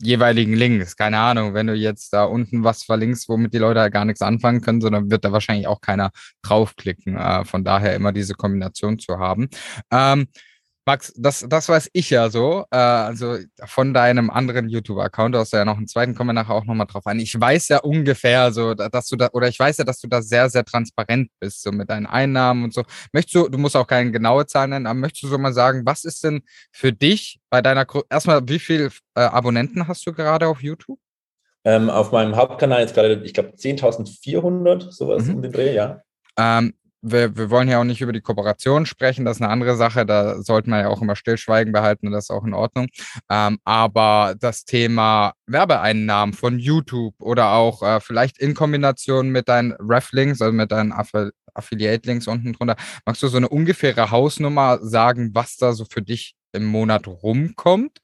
[0.00, 0.96] jeweiligen Links.
[0.96, 4.22] Keine Ahnung, wenn du jetzt da unten was verlinkst, womit die Leute halt gar nichts
[4.22, 6.10] anfangen können, sondern wird da wahrscheinlich auch keiner
[6.42, 7.16] draufklicken.
[7.16, 9.48] Äh, von daher immer diese Kombination zu haben.
[9.90, 10.26] Ähm,
[10.86, 15.52] Max, das, das weiß ich ja so, äh, also von deinem anderen YouTube-Account, du hast
[15.52, 17.20] ja noch einen zweiten, kommen wir nachher auch nochmal drauf ein.
[17.20, 20.20] Ich weiß ja ungefähr so, dass du da, oder ich weiß ja, dass du da
[20.20, 22.82] sehr, sehr transparent bist, so mit deinen Einnahmen und so.
[23.12, 25.86] Möchtest du, du musst auch keine genaue Zahl nennen, aber möchtest du so mal sagen,
[25.86, 30.46] was ist denn für dich bei deiner, erstmal, wie viele äh, Abonnenten hast du gerade
[30.48, 30.98] auf YouTube?
[31.64, 35.36] Ähm, auf meinem Hauptkanal jetzt gerade, ich glaube, 10.400, sowas mhm.
[35.36, 36.02] um den Dreh, ja.
[36.38, 39.76] Ähm, wir, wir wollen ja auch nicht über die Kooperation sprechen, das ist eine andere
[39.76, 42.88] Sache, da sollte man ja auch immer Stillschweigen behalten und das ist auch in Ordnung.
[43.30, 49.72] Ähm, aber das Thema Werbeeinnahmen von YouTube oder auch äh, vielleicht in Kombination mit deinen
[49.78, 52.74] Reflinks, also mit deinen Affi Affiliate-Links unten drunter,
[53.06, 58.00] magst du so eine ungefähre Hausnummer sagen, was da so für dich im Monat rumkommt?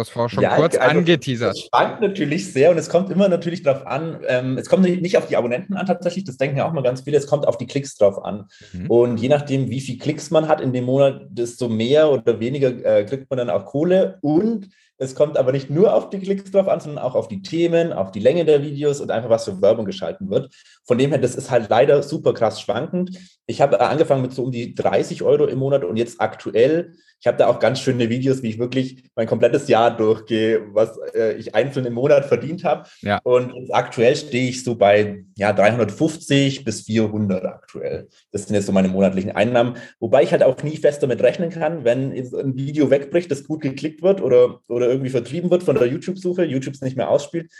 [0.00, 1.54] Das war schon ja, kurz also, angeteasert.
[1.54, 5.18] Es schwankt natürlich sehr und es kommt immer natürlich darauf an, ähm, es kommt nicht
[5.18, 7.58] auf die Abonnenten an tatsächlich, das denken ja auch mal ganz viele, es kommt auf
[7.58, 8.46] die Klicks drauf an.
[8.72, 8.90] Mhm.
[8.90, 12.68] Und je nachdem, wie viel Klicks man hat in dem Monat, desto mehr oder weniger
[12.68, 16.50] äh, kriegt man dann auch Kohle und es kommt aber nicht nur auf die Klicks
[16.50, 19.46] drauf an, sondern auch auf die Themen, auf die Länge der Videos und einfach was
[19.46, 20.54] für Werbung geschalten wird.
[20.84, 23.18] Von dem her, das ist halt leider super krass schwankend.
[23.46, 27.26] Ich habe angefangen mit so um die 30 Euro im Monat und jetzt aktuell ich
[27.26, 31.34] habe da auch ganz schöne Videos, wie ich wirklich mein komplettes Jahr durchgehe, was äh,
[31.34, 32.88] ich einzeln im Monat verdient habe.
[33.02, 33.20] Ja.
[33.24, 38.08] Und aktuell stehe ich so bei ja, 350 bis 400 aktuell.
[38.32, 39.76] Das sind jetzt so meine monatlichen Einnahmen.
[39.98, 43.60] Wobei ich halt auch nie fest damit rechnen kann, wenn ein Video wegbricht, das gut
[43.60, 47.50] geklickt wird oder, oder irgendwie vertrieben wird von der YouTube-Suche, YouTube es nicht mehr ausspielt,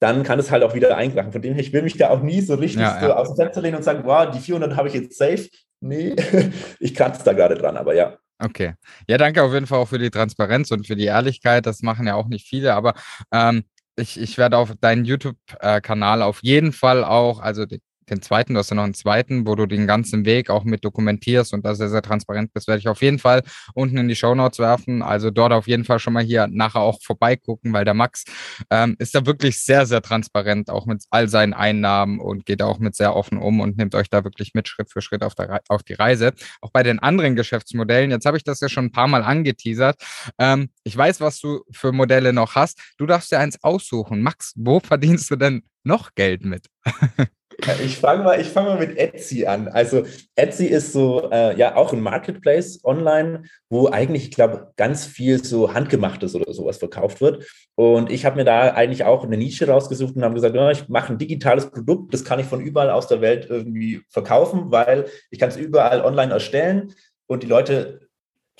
[0.00, 1.32] dann kann es halt auch wieder einkrachen.
[1.32, 3.16] Von dem her, ich will mich da auch nie so richtig ja, so ja.
[3.16, 5.48] aus dem Fenster lehnen und sagen, wow, die 400 habe ich jetzt safe.
[5.80, 6.16] Nee,
[6.80, 8.16] ich kratze da gerade dran, aber ja.
[8.38, 8.74] Okay.
[9.08, 11.66] Ja, danke auf jeden Fall auch für die Transparenz und für die Ehrlichkeit.
[11.66, 12.94] Das machen ja auch nicht viele, aber
[13.32, 13.64] ähm,
[13.96, 17.64] ich, ich werde auf deinen YouTube-Kanal auf jeden Fall auch, also
[18.10, 20.84] den zweiten, du hast ja noch einen zweiten, wo du den ganzen Weg auch mit
[20.84, 23.42] dokumentierst und da sehr, sehr transparent bist, werde ich auf jeden Fall
[23.74, 25.02] unten in die Show Notes werfen.
[25.02, 28.24] Also dort auf jeden Fall schon mal hier nachher auch vorbeigucken, weil der Max
[28.70, 32.78] ähm, ist da wirklich sehr, sehr transparent, auch mit all seinen Einnahmen und geht auch
[32.78, 35.60] mit sehr offen um und nimmt euch da wirklich mit Schritt für Schritt auf, der,
[35.68, 36.32] auf die Reise.
[36.60, 40.02] Auch bei den anderen Geschäftsmodellen, jetzt habe ich das ja schon ein paar Mal angeteasert.
[40.38, 42.80] Ähm, ich weiß, was du für Modelle noch hast.
[42.98, 44.22] Du darfst dir eins aussuchen.
[44.22, 46.68] Max, wo verdienst du denn noch Geld mit?
[47.84, 49.68] Ich fange mal, fang mal mit Etsy an.
[49.68, 55.06] Also Etsy ist so äh, ja auch ein Marketplace online, wo eigentlich, ich glaube, ganz
[55.06, 57.46] viel so handgemachtes oder sowas verkauft wird.
[57.74, 60.88] Und ich habe mir da eigentlich auch eine Nische rausgesucht und habe gesagt, ja, ich
[60.88, 65.06] mache ein digitales Produkt, das kann ich von überall aus der Welt irgendwie verkaufen, weil
[65.30, 66.94] ich kann es überall online erstellen
[67.26, 68.00] und die Leute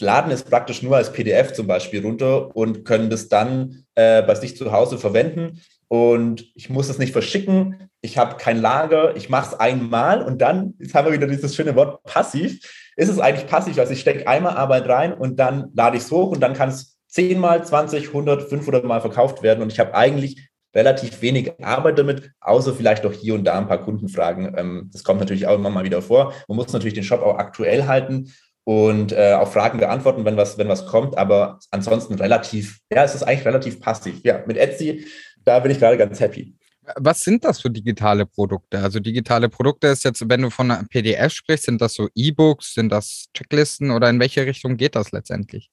[0.00, 4.35] laden es praktisch nur als PDF zum Beispiel runter und können das dann äh, bei
[4.35, 7.90] sich zu Hause verwenden und ich muss es nicht verschicken.
[8.01, 9.16] Ich habe kein Lager.
[9.16, 12.61] Ich mache es einmal und dann, jetzt haben wir wieder dieses schöne Wort passiv.
[12.97, 13.79] Ist es eigentlich passiv?
[13.79, 16.68] Also ich stecke einmal Arbeit rein und dann lade ich es hoch und dann kann
[16.68, 21.53] es 10 mal, 20, 100, 500 Mal verkauft werden und ich habe eigentlich relativ wenig
[21.62, 24.53] Arbeit damit, außer vielleicht auch hier und da ein paar Kundenfragen.
[24.57, 26.33] Ähm, das kommt natürlich auch immer mal wieder vor.
[26.49, 28.33] Man muss natürlich den Shop auch aktuell halten
[28.64, 33.14] und äh, auch Fragen beantworten, wenn was, wenn was kommt, aber ansonsten relativ, ja, es
[33.14, 34.20] ist eigentlich relativ passiv.
[34.24, 35.05] Ja, mit Etsy
[35.44, 36.55] da bin ich gerade ganz happy.
[36.96, 38.79] Was sind das für digitale Produkte?
[38.79, 42.74] Also digitale Produkte ist jetzt, wenn du von einer PDF sprichst, sind das so E-Books,
[42.74, 45.70] sind das Checklisten oder in welche Richtung geht das letztendlich?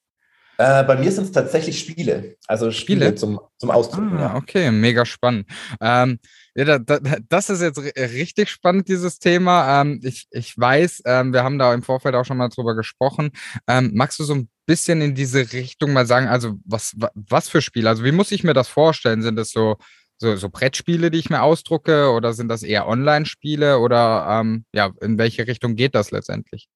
[0.62, 4.16] Äh, bei mir sind es tatsächlich Spiele, also Spiele, Spiele zum, zum Ausdrucken.
[4.16, 4.34] Ah, ja.
[4.36, 5.48] Okay, mega spannend.
[5.80, 6.20] Ähm,
[6.54, 9.80] ja, da, da, das ist jetzt richtig spannend, dieses Thema.
[9.80, 13.32] Ähm, ich, ich weiß, ähm, wir haben da im Vorfeld auch schon mal drüber gesprochen.
[13.66, 17.60] Ähm, magst du so ein bisschen in diese Richtung mal sagen, also was, was für
[17.60, 17.88] Spiele?
[17.88, 19.22] Also wie muss ich mir das vorstellen?
[19.22, 19.78] Sind das so,
[20.18, 24.92] so, so Brettspiele, die ich mir ausdrucke oder sind das eher Online-Spiele oder ähm, ja,
[25.00, 26.68] in welche Richtung geht das letztendlich?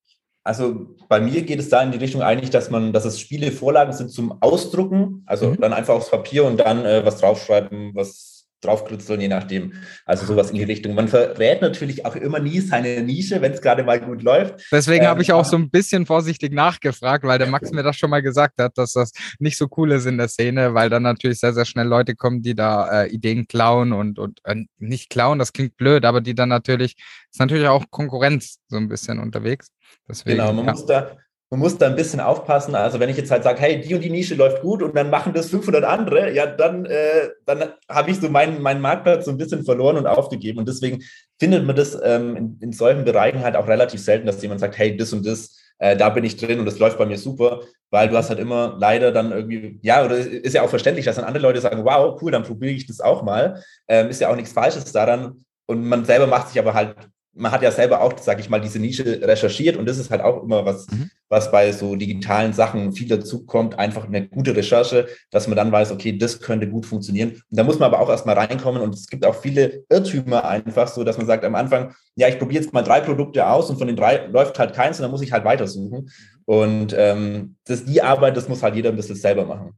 [0.47, 3.93] Also bei mir geht es da in die Richtung eigentlich, dass man, dass es Spielevorlagen
[3.93, 5.61] sind zum Ausdrucken, also mhm.
[5.61, 9.75] dann einfach aufs Papier und dann äh, was draufschreiben, was draufkritzeln, je nachdem.
[10.05, 10.95] Also ah, sowas in die Richtung.
[10.95, 14.67] Man verrät natürlich auch immer nie seine Nische, wenn es gerade mal gut läuft.
[14.73, 17.97] Deswegen ähm, habe ich auch so ein bisschen vorsichtig nachgefragt, weil der Max mir das
[17.97, 21.03] schon mal gesagt hat, dass das nicht so cool ist in der Szene, weil dann
[21.03, 25.11] natürlich sehr, sehr schnell Leute kommen, die da äh, Ideen klauen und, und äh, nicht
[25.11, 26.97] klauen, das klingt blöd, aber die dann natürlich,
[27.31, 29.69] ist natürlich auch Konkurrenz so ein bisschen unterwegs.
[30.09, 30.73] Deswegen, genau, man ja.
[30.73, 31.17] muss da
[31.51, 32.75] man muss da ein bisschen aufpassen.
[32.75, 35.11] Also wenn ich jetzt halt sage, hey, die und die Nische läuft gut und dann
[35.11, 39.31] machen das 500 andere, ja, dann, äh, dann habe ich so meinen, meinen Marktplatz so
[39.31, 40.59] ein bisschen verloren und aufgegeben.
[40.59, 41.05] Und deswegen
[41.39, 44.77] findet man das ähm, in, in, solchen Bereichen halt auch relativ selten, dass jemand sagt,
[44.77, 47.61] hey, das und das, äh, da bin ich drin und das läuft bei mir super,
[47.91, 51.15] weil du hast halt immer leider dann irgendwie, ja, oder ist ja auch verständlich, dass
[51.15, 53.63] dann andere Leute sagen, wow, cool, dann probiere ich das auch mal.
[53.87, 55.45] Ähm, ist ja auch nichts Falsches daran.
[55.67, 56.97] Und man selber macht sich aber halt
[57.37, 60.23] man hat ja selber auch, sage ich mal, diese Nische recherchiert und das ist halt
[60.23, 61.11] auch immer was, mhm.
[61.29, 65.71] was bei so digitalen Sachen viel dazu kommt, einfach eine gute Recherche, dass man dann
[65.71, 67.31] weiß, okay, das könnte gut funktionieren.
[67.33, 70.89] Und da muss man aber auch erstmal reinkommen und es gibt auch viele Irrtümer einfach
[70.89, 73.79] so, dass man sagt am Anfang, ja, ich probiere jetzt mal drei Produkte aus und
[73.79, 76.11] von den drei läuft halt keins und dann muss ich halt weitersuchen.
[76.47, 79.73] Und ähm, das, die Arbeit, das muss halt jeder ein bisschen selber machen.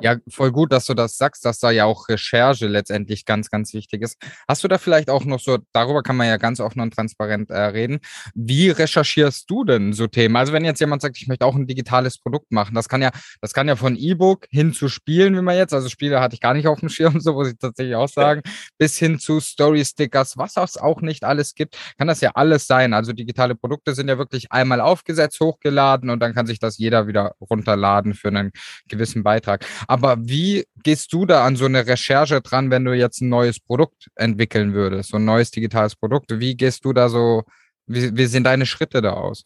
[0.00, 3.72] Ja, voll gut, dass du das sagst, dass da ja auch Recherche letztendlich ganz, ganz
[3.74, 4.20] wichtig ist.
[4.48, 7.50] Hast du da vielleicht auch noch so, darüber kann man ja ganz offen und transparent
[7.50, 8.00] äh, reden.
[8.34, 10.34] Wie recherchierst du denn so Themen?
[10.34, 13.12] Also wenn jetzt jemand sagt, ich möchte auch ein digitales Produkt machen, das kann ja,
[13.40, 16.40] das kann ja von E-Book hin zu Spielen, wie man jetzt, also Spiele hatte ich
[16.40, 18.42] gar nicht auf dem Schirm, so muss ich tatsächlich auch sagen,
[18.78, 22.94] bis hin zu Story-Stickers, was es auch nicht alles gibt, kann das ja alles sein.
[22.94, 27.06] Also digitale Produkte sind ja wirklich einmal aufgesetzt, hochgeladen und dann kann sich das jeder
[27.06, 28.50] wieder runterladen für einen
[28.88, 29.64] gewissen Beitrag.
[29.88, 33.60] Aber wie gehst du da an so eine Recherche dran, wenn du jetzt ein neues
[33.60, 36.38] Produkt entwickeln würdest, so ein neues digitales Produkt?
[36.38, 37.42] Wie gehst du da so,
[37.86, 39.44] wie, wie sehen deine Schritte da aus?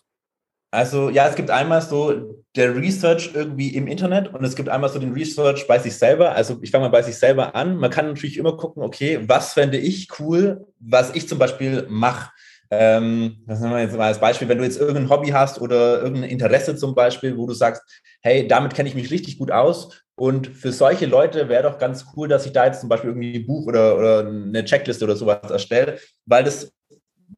[0.70, 4.90] Also ja, es gibt einmal so der Research irgendwie im Internet und es gibt einmal
[4.90, 6.32] so den Research bei sich selber.
[6.32, 7.76] Also ich fange mal bei sich selber an.
[7.76, 12.30] Man kann natürlich immer gucken, okay, was fände ich cool, was ich zum Beispiel mache.
[12.70, 16.02] Ähm, das nehmen wir jetzt mal als Beispiel, wenn du jetzt irgendein Hobby hast oder
[16.02, 17.82] irgendein Interesse zum Beispiel, wo du sagst,
[18.20, 22.04] hey, damit kenne ich mich richtig gut aus und für solche Leute wäre doch ganz
[22.16, 25.14] cool, dass ich da jetzt zum Beispiel irgendwie ein Buch oder, oder eine Checkliste oder
[25.14, 26.72] sowas erstelle, weil das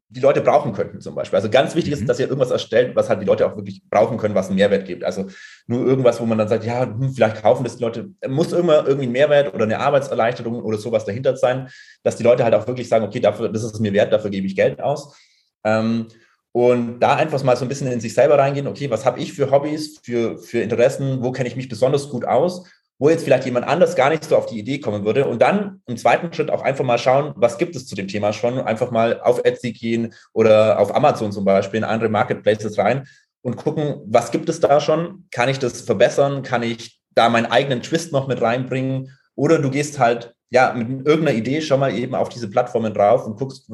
[0.09, 1.37] die Leute brauchen könnten zum Beispiel.
[1.37, 2.07] Also ganz wichtig ist, mhm.
[2.07, 4.85] dass ihr irgendwas erstellt, was halt die Leute auch wirklich brauchen können, was einen Mehrwert
[4.85, 5.03] gibt.
[5.03, 5.27] Also
[5.67, 8.85] nur irgendwas, wo man dann sagt, ja, hm, vielleicht kaufen das die Leute, muss immer
[8.87, 11.69] irgendwie ein Mehrwert oder eine Arbeitserleichterung oder sowas dahinter sein,
[12.03, 14.31] dass die Leute halt auch wirklich sagen, okay, dafür, das ist es mir wert, dafür
[14.31, 15.15] gebe ich Geld aus.
[15.63, 16.07] Ähm,
[16.53, 19.33] und da einfach mal so ein bisschen in sich selber reingehen, okay, was habe ich
[19.33, 22.65] für Hobbys, für, für Interessen, wo kenne ich mich besonders gut aus,
[22.99, 25.25] wo jetzt vielleicht jemand anders gar nicht so auf die Idee kommen würde.
[25.25, 28.33] Und dann im zweiten Schritt auch einfach mal schauen, was gibt es zu dem Thema
[28.33, 33.07] schon, einfach mal auf Etsy gehen oder auf Amazon zum Beispiel in andere Marketplaces rein
[33.41, 37.47] und gucken, was gibt es da schon, kann ich das verbessern, kann ich da meinen
[37.47, 39.17] eigenen Twist noch mit reinbringen?
[39.35, 43.25] Oder du gehst halt ja mit irgendeiner Idee schon mal eben auf diese Plattformen drauf
[43.25, 43.71] und guckst,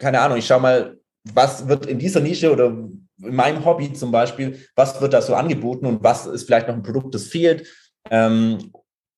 [0.00, 4.12] keine Ahnung, ich schau mal, was wird in dieser Nische oder in meinem Hobby zum
[4.12, 7.66] Beispiel, was wird da so angeboten und was ist vielleicht noch ein Produkt, das fehlt?
[8.10, 8.72] Ähm,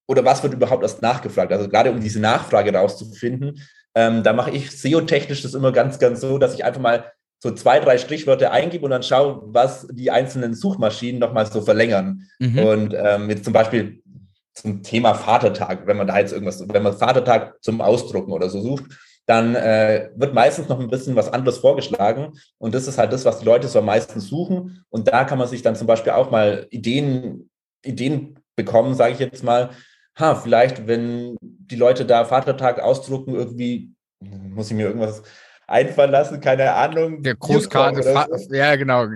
[0.09, 1.53] oder was wird überhaupt erst nachgefragt?
[1.53, 3.61] Also gerade um diese Nachfrage rauszufinden,
[3.95, 7.51] ähm, da mache ich SEO-technisch das immer ganz, ganz so, dass ich einfach mal so
[7.53, 12.27] zwei, drei Strichwörter eingebe und dann schaue, was die einzelnen Suchmaschinen nochmal so verlängern.
[12.39, 12.59] Mhm.
[12.59, 14.03] Und ähm, jetzt zum Beispiel
[14.53, 18.61] zum Thema Vatertag, wenn man da jetzt irgendwas, wenn man Vatertag zum Ausdrucken oder so
[18.61, 18.85] sucht,
[19.31, 22.33] dann äh, wird meistens noch ein bisschen was anderes vorgeschlagen.
[22.59, 24.85] Und das ist halt das, was die Leute so am meisten suchen.
[24.91, 27.49] Und da kann man sich dann zum Beispiel auch mal Ideen,
[27.85, 29.71] Ideen bekommen, sage ich jetzt mal.
[30.19, 35.23] Ha, vielleicht, wenn die Leute da Vatertag ausdrucken, irgendwie, muss ich mir irgendwas
[35.69, 37.23] einfallen lassen, keine Ahnung.
[37.23, 38.03] Der Grußkarte,
[38.51, 39.07] ja genau,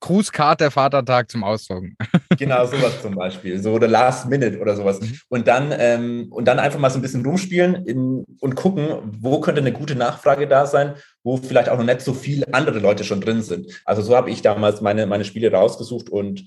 [0.00, 1.96] Grußkarte Vatertag zum Ausdrucken.
[2.38, 3.60] Genau, sowas zum Beispiel.
[3.60, 5.00] So oder Last Minute oder sowas.
[5.00, 5.18] Mhm.
[5.28, 9.40] Und dann, ähm, und dann einfach mal so ein bisschen rumspielen in, und gucken, wo
[9.40, 13.02] könnte eine gute Nachfrage da sein, wo vielleicht auch noch nicht so viele andere Leute
[13.02, 13.82] schon drin sind.
[13.84, 16.44] Also so habe ich damals meine, meine Spiele rausgesucht und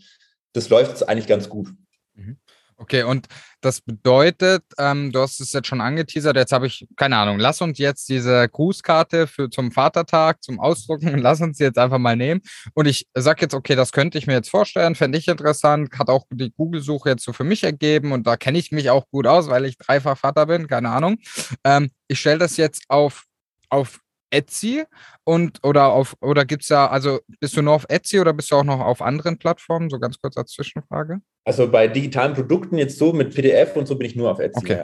[0.53, 1.73] das läuft eigentlich ganz gut.
[2.15, 2.37] Mhm.
[2.77, 3.27] Okay, und
[3.61, 7.61] das bedeutet, ähm, du hast es jetzt schon angeteasert, jetzt habe ich, keine Ahnung, lass
[7.61, 12.15] uns jetzt diese Grußkarte für zum Vatertag, zum Ausdrucken, lass uns die jetzt einfach mal
[12.15, 12.41] nehmen.
[12.73, 16.09] Und ich sage jetzt, okay, das könnte ich mir jetzt vorstellen, fände ich interessant, hat
[16.09, 19.27] auch die Google-Suche jetzt so für mich ergeben und da kenne ich mich auch gut
[19.27, 21.17] aus, weil ich dreifach Vater bin, keine Ahnung.
[21.63, 23.25] Ähm, ich stelle das jetzt auf,
[23.69, 23.99] auf
[24.31, 24.83] Etsy
[25.23, 28.51] und oder auf oder gibt es da, also bist du nur auf Etsy oder bist
[28.51, 29.89] du auch noch auf anderen Plattformen?
[29.89, 31.19] So ganz kurz als Zwischenfrage.
[31.45, 34.59] Also bei digitalen Produkten jetzt so mit PDF und so bin ich nur auf Etsy.
[34.59, 34.77] Okay.
[34.77, 34.83] Ja.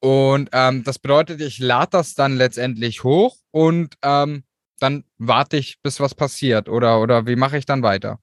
[0.00, 4.42] Und ähm, das bedeutet, ich lade das dann letztendlich hoch und ähm,
[4.80, 8.18] dann warte ich, bis was passiert oder, oder wie mache ich dann weiter?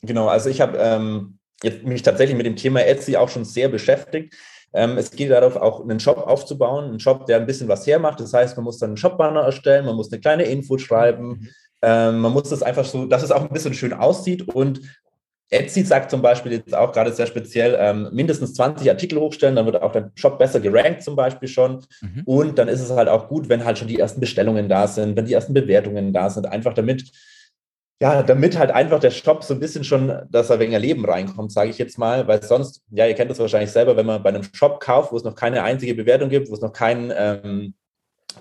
[0.00, 1.38] Genau, also ich habe ähm,
[1.84, 4.34] mich tatsächlich mit dem Thema Etsy auch schon sehr beschäftigt.
[4.74, 8.20] Ähm, es geht darauf, auch einen Shop aufzubauen, einen Shop, der ein bisschen was hermacht.
[8.20, 11.48] Das heißt, man muss dann einen Shop-Banner erstellen, man muss eine kleine Info schreiben, mhm.
[11.82, 14.80] ähm, man muss das einfach so, dass es auch ein bisschen schön aussieht und
[15.50, 19.66] Etsy sagt zum Beispiel jetzt auch gerade sehr speziell, ähm, mindestens 20 Artikel hochstellen, dann
[19.66, 21.84] wird auch dein Shop besser gerankt zum Beispiel schon.
[22.00, 22.22] Mhm.
[22.24, 25.16] Und dann ist es halt auch gut, wenn halt schon die ersten Bestellungen da sind,
[25.16, 27.04] wenn die ersten Bewertungen da sind, einfach damit
[28.00, 31.52] ja, damit halt einfach der Shop so ein bisschen schon, dass er wegen Leben reinkommt,
[31.52, 34.30] sage ich jetzt mal, weil sonst, ja, ihr kennt das wahrscheinlich selber, wenn man bei
[34.30, 37.74] einem Shop kauft, wo es noch keine einzige Bewertung gibt, wo es noch keinen, ähm,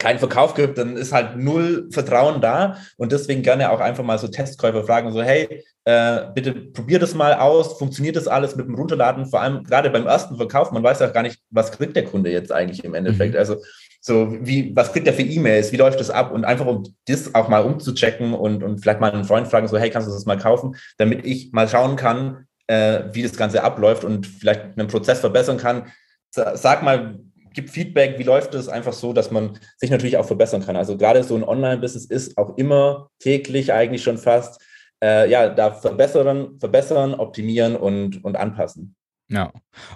[0.04, 4.20] keinen Verkauf gibt, dann ist halt null Vertrauen da und deswegen gerne auch einfach mal
[4.20, 8.68] so Testkäufer fragen, so, hey, äh, bitte probier das mal aus, funktioniert das alles mit
[8.68, 11.96] dem Runterladen, vor allem gerade beim ersten Verkauf, man weiß auch gar nicht, was kriegt
[11.96, 13.40] der Kunde jetzt eigentlich im Endeffekt, mhm.
[13.40, 13.56] also
[14.02, 15.72] so, wie, was kriegt er für E-Mails?
[15.72, 16.34] Wie läuft das ab?
[16.34, 19.78] Und einfach, um das auch mal umzuchecken und, und vielleicht mal einen Freund fragen, so,
[19.78, 20.76] hey, kannst du das mal kaufen?
[20.98, 25.56] Damit ich mal schauen kann, äh, wie das Ganze abläuft und vielleicht einen Prozess verbessern
[25.56, 25.86] kann.
[26.32, 27.20] Sag mal,
[27.54, 28.68] gib Feedback, wie läuft das?
[28.68, 30.76] Einfach so, dass man sich natürlich auch verbessern kann.
[30.76, 34.62] Also gerade so ein Online-Business ist auch immer täglich eigentlich schon fast,
[35.04, 38.96] äh, ja, da verbessern, verbessern, optimieren und, und anpassen.
[39.30, 39.52] Ja,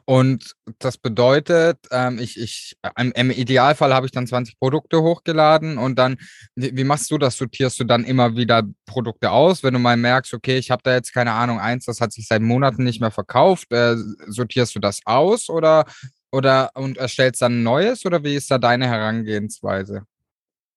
[0.05, 5.77] und das bedeutet, ähm, ich, ich, im, im Idealfall habe ich dann 20 Produkte hochgeladen
[5.77, 6.17] und dann,
[6.55, 7.37] wie, wie machst du das?
[7.37, 10.95] Sortierst du dann immer wieder Produkte aus, wenn du mal merkst, okay, ich habe da
[10.95, 13.95] jetzt keine Ahnung, eins, das hat sich seit Monaten nicht mehr verkauft, äh,
[14.27, 15.85] sortierst du das aus oder,
[16.31, 20.03] oder und erstellst dann ein neues oder wie ist da deine Herangehensweise?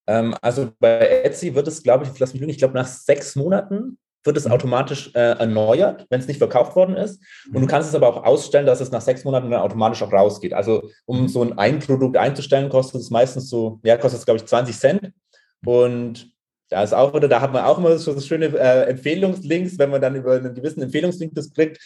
[0.07, 3.37] Ähm, also bei Etsy wird es, glaube ich, lass mich lügen, ich glaube nach sechs
[3.37, 4.53] Monaten wird es mhm.
[4.53, 7.23] automatisch äh, erneuert, wenn es nicht verkauft worden ist.
[7.47, 7.67] Und du mhm.
[7.67, 10.53] kannst es aber auch ausstellen, dass es nach sechs Monaten dann automatisch auch rausgeht.
[10.53, 11.29] Also um mhm.
[11.29, 14.79] so ein, ein Produkt einzustellen, kostet es meistens so, ja, kostet es, glaube ich, 20
[14.79, 15.13] Cent.
[15.65, 16.31] Und
[16.69, 20.01] da ist auch wieder, da hat man auch immer so schöne äh, Empfehlungslinks, wenn man
[20.01, 21.79] dann über einen gewissen Empfehlungslink das kriegt.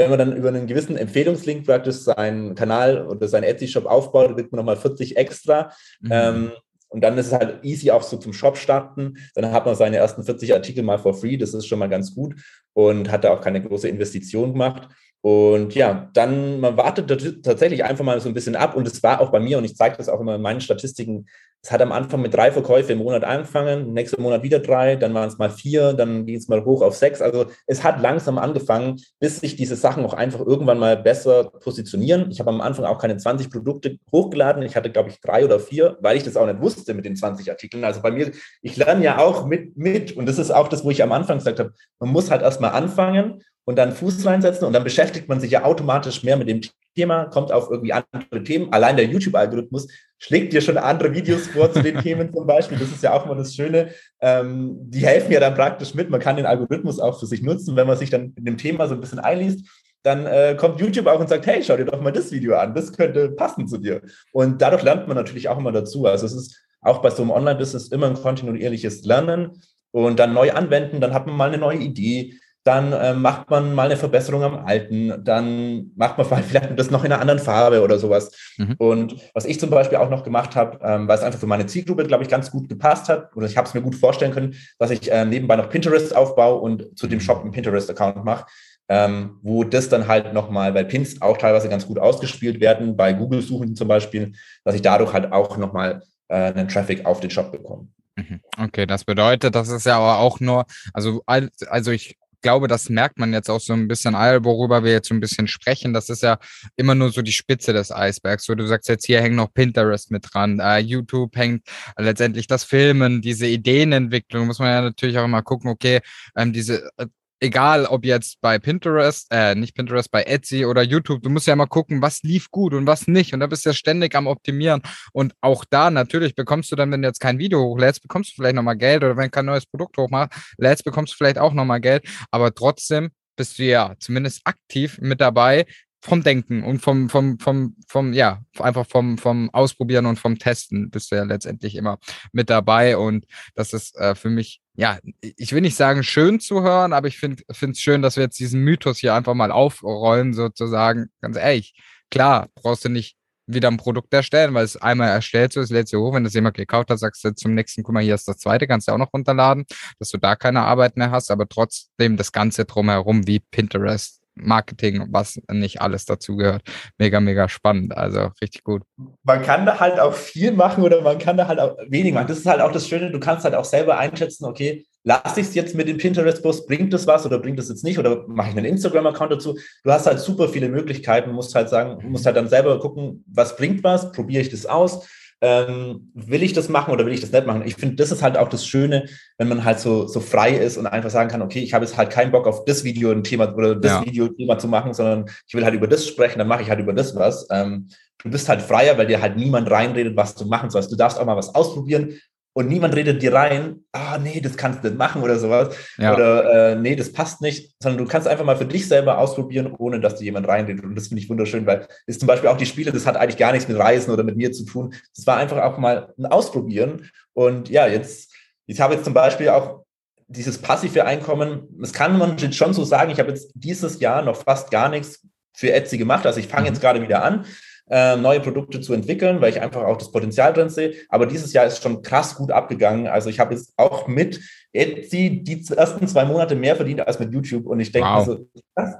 [0.00, 4.50] Wenn man dann über einen gewissen Empfehlungslink praktisch seinen Kanal oder seinen Etsy-Shop aufbaut, kriegt
[4.50, 5.72] man nochmal 40 extra.
[6.00, 6.10] Mhm.
[6.10, 6.52] Ähm,
[6.88, 9.18] und dann ist es halt easy auch so zum Shop starten.
[9.34, 11.36] Dann hat man seine ersten 40 Artikel mal for free.
[11.36, 12.34] Das ist schon mal ganz gut
[12.72, 14.88] und hat da auch keine große Investition gemacht.
[15.22, 18.74] Und ja, dann, man wartet tatsächlich einfach mal so ein bisschen ab.
[18.74, 21.26] Und es war auch bei mir, und ich zeige das auch immer in meinen Statistiken,
[21.62, 25.12] es hat am Anfang mit drei Verkäufen im Monat angefangen, nächsten Monat wieder drei, dann
[25.12, 27.20] waren es mal vier, dann ging es mal hoch auf sechs.
[27.20, 32.30] Also es hat langsam angefangen, bis sich diese Sachen auch einfach irgendwann mal besser positionieren.
[32.30, 34.62] Ich habe am Anfang auch keine 20 Produkte hochgeladen.
[34.62, 37.14] Ich hatte, glaube ich, drei oder vier, weil ich das auch nicht wusste mit den
[37.14, 37.84] 20 Artikeln.
[37.84, 38.30] Also bei mir,
[38.62, 40.16] ich lerne ja auch mit, mit.
[40.16, 42.70] Und das ist auch das, wo ich am Anfang gesagt habe, man muss halt erstmal
[42.70, 46.60] anfangen und dann Fuß reinsetzen und dann beschäftigt man sich ja automatisch mehr mit dem
[46.96, 48.72] Thema, kommt auf irgendwie andere Themen.
[48.72, 49.86] Allein der YouTube-Algorithmus
[50.18, 52.76] schlägt dir schon andere Videos vor zu den Themen zum Beispiel.
[52.76, 53.90] Das ist ja auch immer das Schöne.
[54.20, 56.10] Ähm, die helfen ja dann praktisch mit.
[56.10, 58.88] Man kann den Algorithmus auch für sich nutzen, wenn man sich dann in dem Thema
[58.88, 59.64] so ein bisschen einliest.
[60.02, 62.74] Dann äh, kommt YouTube auch und sagt, hey, schau dir doch mal das Video an,
[62.74, 64.02] das könnte passen zu dir.
[64.32, 66.06] Und dadurch lernt man natürlich auch immer dazu.
[66.06, 70.50] Also es ist auch bei so einem Online-Business immer ein kontinuierliches Lernen und dann neu
[70.50, 74.42] anwenden, dann hat man mal eine neue Idee, dann äh, macht man mal eine Verbesserung
[74.42, 78.30] am alten, dann macht man vielleicht das noch in einer anderen Farbe oder sowas.
[78.58, 78.74] Mhm.
[78.78, 81.66] Und was ich zum Beispiel auch noch gemacht habe, ähm, weil es einfach für meine
[81.66, 84.54] Zielgruppe, glaube ich, ganz gut gepasst hat, oder ich habe es mir gut vorstellen können,
[84.78, 87.20] dass ich äh, nebenbei noch Pinterest aufbaue und zu dem.
[87.20, 88.46] Shop einen Pinterest-Account mache.
[88.88, 93.12] Ähm, wo das dann halt nochmal, weil Pins auch teilweise ganz gut ausgespielt werden, bei
[93.12, 94.32] Google-Suchen zum Beispiel,
[94.64, 97.86] dass ich dadurch halt auch nochmal äh, einen Traffic auf den Shop bekomme.
[98.16, 98.40] Mhm.
[98.58, 103.18] Okay, das bedeutet, das ist ja aber auch nur, also, also ich glaube, das merkt
[103.18, 105.92] man jetzt auch so ein bisschen, worüber wir jetzt so ein bisschen sprechen.
[105.92, 106.38] Das ist ja
[106.76, 108.44] immer nur so die Spitze des Eisbergs.
[108.44, 112.64] So, du sagst jetzt, hier hängt noch Pinterest mit dran, äh, YouTube hängt letztendlich das
[112.64, 116.00] Filmen, diese Ideenentwicklung, muss man ja natürlich auch immer gucken, okay,
[116.36, 117.06] ähm, diese äh,
[117.40, 121.54] egal ob jetzt bei Pinterest, äh, nicht Pinterest, bei Etsy oder YouTube, du musst ja
[121.54, 123.34] immer gucken, was lief gut und was nicht.
[123.34, 124.82] Und da bist du ja ständig am Optimieren.
[125.12, 128.34] Und auch da natürlich bekommst du dann, wenn du jetzt kein Video hochlädst, bekommst du
[128.36, 132.04] vielleicht nochmal Geld oder wenn kein neues Produkt hochlädst, bekommst du vielleicht auch nochmal Geld.
[132.30, 135.66] Aber trotzdem bist du ja zumindest aktiv mit dabei,
[136.02, 140.90] vom Denken und vom, vom, vom, vom, ja, einfach vom, vom Ausprobieren und vom Testen
[140.90, 141.98] bist du ja letztendlich immer
[142.32, 142.96] mit dabei.
[142.96, 147.06] Und das ist äh, für mich, ja, ich will nicht sagen schön zu hören, aber
[147.06, 151.10] ich finde es schön, dass wir jetzt diesen Mythos hier einfach mal aufrollen, sozusagen.
[151.20, 151.74] Ganz ehrlich,
[152.10, 153.14] klar, brauchst du nicht
[153.46, 156.14] wieder ein Produkt erstellen, weil es einmal erstellt ist, lädt sie hoch.
[156.14, 158.66] Wenn das jemand gekauft hat, sagst du zum nächsten, guck mal, hier ist das zweite,
[158.66, 159.66] kannst du auch noch runterladen,
[159.98, 165.06] dass du da keine Arbeit mehr hast, aber trotzdem das Ganze drumherum wie Pinterest Marketing,
[165.10, 166.62] was nicht alles dazugehört.
[166.98, 167.96] Mega, mega spannend.
[167.96, 168.82] Also richtig gut.
[169.22, 172.28] Man kann da halt auch viel machen oder man kann da halt auch wenig machen.
[172.28, 175.48] Das ist halt auch das Schöne, du kannst halt auch selber einschätzen, okay, lasse ich
[175.48, 178.50] es jetzt mit dem Pinterest-Post, bringt das was oder bringt das jetzt nicht oder mache
[178.50, 179.58] ich einen Instagram-Account dazu?
[179.82, 183.56] Du hast halt super viele Möglichkeiten, musst halt sagen, musst halt dann selber gucken, was
[183.56, 185.06] bringt was, probiere ich das aus
[185.42, 187.62] ähm, will ich das machen oder will ich das nicht machen?
[187.64, 189.06] Ich finde, das ist halt auch das Schöne,
[189.38, 191.96] wenn man halt so, so frei ist und einfach sagen kann, okay, ich habe jetzt
[191.96, 194.04] halt keinen Bock auf das Video ein Thema oder das ja.
[194.04, 196.70] Video ein Thema zu machen, sondern ich will halt über das sprechen, dann mache ich
[196.70, 197.46] halt über das was.
[197.50, 197.88] Ähm,
[198.22, 200.92] du bist halt freier, weil dir halt niemand reinredet, was du machen sollst.
[200.92, 202.18] Du darfst auch mal was ausprobieren
[202.52, 205.74] und niemand redet dir rein, ah, nee, das kannst du nicht machen oder sowas.
[205.98, 206.14] Ja.
[206.14, 209.72] Oder äh, nee, das passt nicht, sondern du kannst einfach mal für dich selber ausprobieren,
[209.78, 210.84] ohne dass dir jemand reinredet.
[210.84, 213.36] Und das finde ich wunderschön, weil ist zum Beispiel auch die Spiele, das hat eigentlich
[213.36, 214.94] gar nichts mit Reisen oder mit mir zu tun.
[215.14, 217.08] Das war einfach auch mal ein Ausprobieren.
[217.34, 218.32] Und ja, jetzt,
[218.66, 219.84] ich habe jetzt zum Beispiel auch
[220.26, 224.36] dieses passive Einkommen, das kann man schon so sagen, ich habe jetzt dieses Jahr noch
[224.36, 226.26] fast gar nichts für Etsy gemacht.
[226.26, 226.74] Also ich fange mhm.
[226.74, 227.44] jetzt gerade wieder an.
[227.90, 230.94] Äh, neue Produkte zu entwickeln, weil ich einfach auch das Potenzial drin sehe.
[231.08, 233.08] Aber dieses Jahr ist schon krass gut abgegangen.
[233.08, 234.40] Also ich habe jetzt auch mit
[234.72, 237.66] Etsy die ersten zwei Monate mehr verdient als mit YouTube.
[237.66, 238.18] Und ich denke, wow.
[238.18, 238.48] also,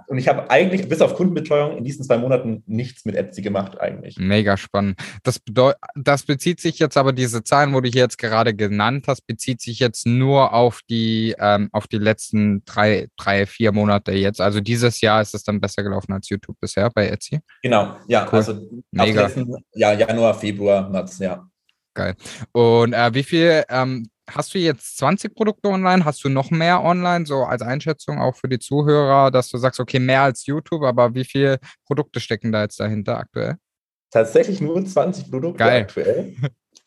[0.09, 3.81] und ich habe eigentlich bis auf Kundenbetreuung in diesen zwei Monaten nichts mit Etsy gemacht
[3.81, 4.16] eigentlich.
[4.18, 5.00] Mega spannend.
[5.23, 5.40] Das,
[5.94, 9.60] das bezieht sich jetzt aber, diese Zahlen, wo du hier jetzt gerade genannt hast, bezieht
[9.60, 14.40] sich jetzt nur auf die, ähm, auf die letzten drei, drei, vier Monate jetzt.
[14.40, 17.40] Also dieses Jahr ist es dann besser gelaufen als YouTube bisher bei Etsy.
[17.62, 18.38] Genau, ja, cool.
[18.38, 18.60] also
[18.90, 19.27] Mega.
[19.27, 21.46] Letzten, ja, Januar, Februar, März, ja.
[21.94, 22.14] Geil.
[22.52, 26.04] Und äh, wie viel ähm, hast du jetzt 20 Produkte online?
[26.04, 29.81] Hast du noch mehr online, so als Einschätzung auch für die Zuhörer, dass du sagst,
[29.81, 33.56] okay, mehr als YouTube, aber wie viele Produkte stecken da jetzt dahinter aktuell?
[34.10, 35.83] Tatsächlich nur 20 Produkte Geil.
[35.83, 36.35] aktuell.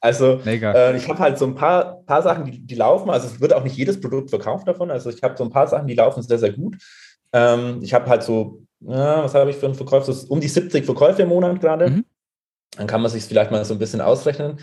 [0.03, 3.09] Also äh, ich habe halt so ein paar, paar Sachen, die, die laufen.
[3.09, 4.91] Also es wird auch nicht jedes Produkt verkauft davon.
[4.91, 6.75] Also ich habe so ein paar Sachen, die laufen sehr, sehr gut.
[7.31, 10.03] Ähm, ich habe halt so, ja, was habe ich für einen Verkauf?
[10.03, 11.89] So um die 70 Verkäufe im Monat gerade.
[11.89, 12.05] Mhm.
[12.75, 14.59] Dann kann man sich vielleicht mal so ein bisschen ausrechnen.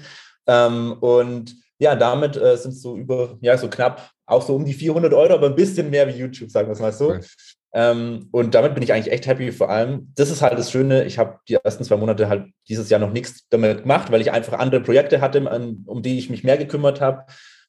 [0.46, 4.64] Ähm, und ja, damit äh, sind es so über, ja, so knapp, auch so um
[4.64, 7.10] die 400 Euro, aber ein bisschen mehr wie YouTube, sagen wir es mal so.
[7.10, 7.24] Okay.
[7.72, 9.50] Ähm, und damit bin ich eigentlich echt happy.
[9.50, 12.90] Vor allem, das ist halt das Schöne, ich habe die ersten zwei Monate halt dieses
[12.90, 15.40] Jahr noch nichts damit gemacht, weil ich einfach andere Projekte hatte,
[15.86, 17.24] um die ich mich mehr gekümmert habe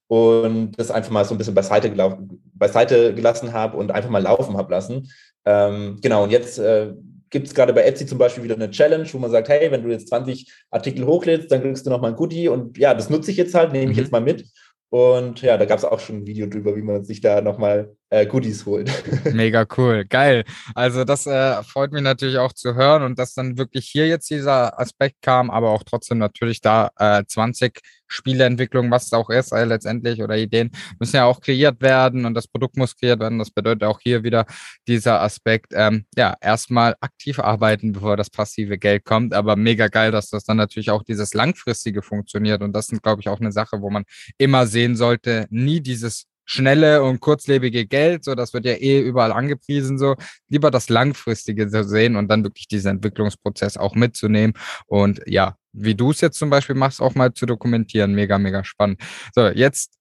[0.08, 4.22] und das einfach mal so ein bisschen beiseite, gelaufen, beiseite gelassen habe und einfach mal
[4.22, 5.10] laufen habe lassen.
[5.46, 6.94] Ähm, genau, und jetzt äh,
[7.32, 9.84] gibt es gerade bei Etsy zum Beispiel wieder eine Challenge, wo man sagt, hey, wenn
[9.84, 13.32] du jetzt 20 Artikel hochlädst, dann kriegst du nochmal ein Goodie und ja, das nutze
[13.32, 14.04] ich jetzt halt, nehme ich mhm.
[14.04, 14.46] jetzt mal mit.
[14.90, 17.96] Und ja, da gab es auch schon ein Video drüber, wie man sich da nochmal
[18.12, 18.92] äh, Goodies holt.
[19.34, 20.44] Mega cool, geil.
[20.76, 24.30] Also das äh, freut mich natürlich auch zu hören und dass dann wirklich hier jetzt
[24.30, 29.54] dieser Aspekt kam, aber auch trotzdem natürlich da äh, 20 Spieleentwicklung, was es auch ist,
[29.54, 33.40] äh, letztendlich oder Ideen müssen ja auch kreiert werden und das Produkt muss kreiert werden.
[33.40, 34.46] Das bedeutet auch hier wieder
[34.88, 39.34] dieser Aspekt, ähm, ja, erstmal aktiv arbeiten, bevor das passive Geld kommt.
[39.34, 43.22] Aber mega geil, dass das dann natürlich auch dieses langfristige funktioniert und das sind, glaube
[43.22, 44.04] ich, auch eine Sache, wo man
[44.38, 49.32] immer sehen sollte, nie dieses schnelle und kurzlebige Geld, so das wird ja eh überall
[49.32, 50.16] angepriesen, so
[50.50, 54.54] lieber das langfristige zu sehen und dann wirklich diesen Entwicklungsprozess auch mitzunehmen
[54.88, 58.64] und ja, wie du es jetzt zum Beispiel machst, auch mal zu dokumentieren, mega, mega
[58.64, 59.00] spannend.
[59.34, 59.94] So, jetzt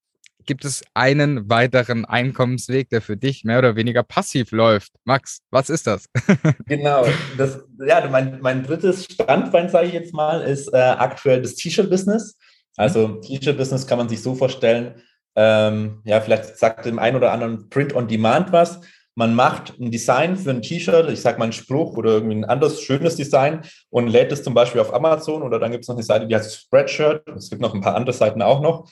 [0.47, 4.93] gibt es einen weiteren Einkommensweg, der für dich mehr oder weniger passiv läuft.
[5.05, 6.07] Max, was ist das?
[6.66, 11.55] genau, das, ja, mein, mein drittes Standbein, sage ich jetzt mal, ist äh, aktuell das
[11.55, 12.36] T-Shirt-Business.
[12.76, 15.01] Also T-Shirt-Business kann man sich so vorstellen,
[15.37, 18.81] ähm, ja, vielleicht sagt dem einen oder anderen Print on Demand was.
[19.14, 22.45] Man macht ein Design für ein T-Shirt, ich sage mal einen Spruch oder irgendwie ein
[22.45, 25.97] anderes schönes Design und lädt es zum Beispiel auf Amazon oder dann gibt es noch
[25.97, 27.28] eine Seite, die heißt Spreadshirt.
[27.28, 28.89] Es gibt noch ein paar andere Seiten auch noch.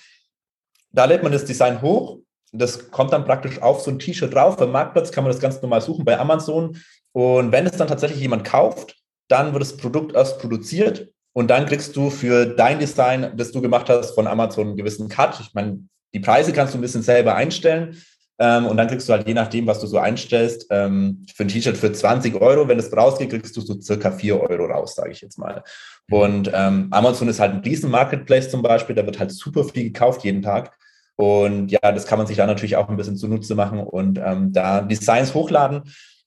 [0.91, 2.19] Da lädt man das Design hoch.
[2.53, 4.57] Das kommt dann praktisch auf so ein T-Shirt drauf.
[4.57, 6.77] Beim Marktplatz kann man das ganz normal suchen bei Amazon.
[7.13, 8.97] Und wenn es dann tatsächlich jemand kauft,
[9.29, 13.61] dann wird das Produkt erst produziert und dann kriegst du für dein Design, das du
[13.61, 15.39] gemacht hast, von Amazon einen gewissen Cut.
[15.41, 15.85] Ich meine,
[16.15, 17.97] die Preise kannst du ein bisschen selber einstellen.
[18.41, 21.49] Ähm, und dann kriegst du halt je nachdem, was du so einstellst, ähm, für ein
[21.49, 25.11] T-Shirt für 20 Euro, wenn es rausgeht, kriegst du so circa 4 Euro raus, sage
[25.11, 25.65] ich jetzt mal.
[26.09, 29.85] Und ähm, Amazon ist halt ein riesen Marketplace zum Beispiel, da wird halt super viel
[29.85, 30.73] gekauft jeden Tag.
[31.17, 34.53] Und ja, das kann man sich da natürlich auch ein bisschen zunutze machen und ähm,
[34.53, 35.83] da Designs hochladen.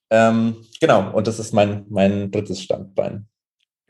[0.09, 3.27] Ähm, genau, und das ist mein, mein drittes Standbein.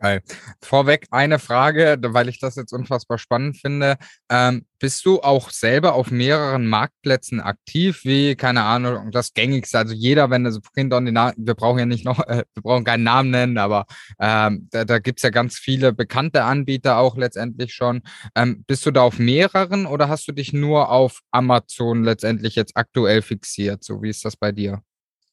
[0.01, 0.23] Geil.
[0.63, 3.97] Vorweg eine Frage, weil ich das jetzt unfassbar spannend finde.
[4.31, 9.77] Ähm, bist du auch selber auf mehreren Marktplätzen aktiv, wie, keine Ahnung, das gängigste?
[9.77, 12.83] Also jeder, wenn das Print on the wir brauchen ja nicht noch, äh, wir brauchen
[12.83, 13.85] keinen Namen nennen, aber
[14.19, 18.01] ähm, da, da gibt es ja ganz viele bekannte Anbieter auch letztendlich schon.
[18.33, 22.75] Ähm, bist du da auf mehreren oder hast du dich nur auf Amazon letztendlich jetzt
[22.75, 23.83] aktuell fixiert?
[23.83, 24.81] So wie ist das bei dir?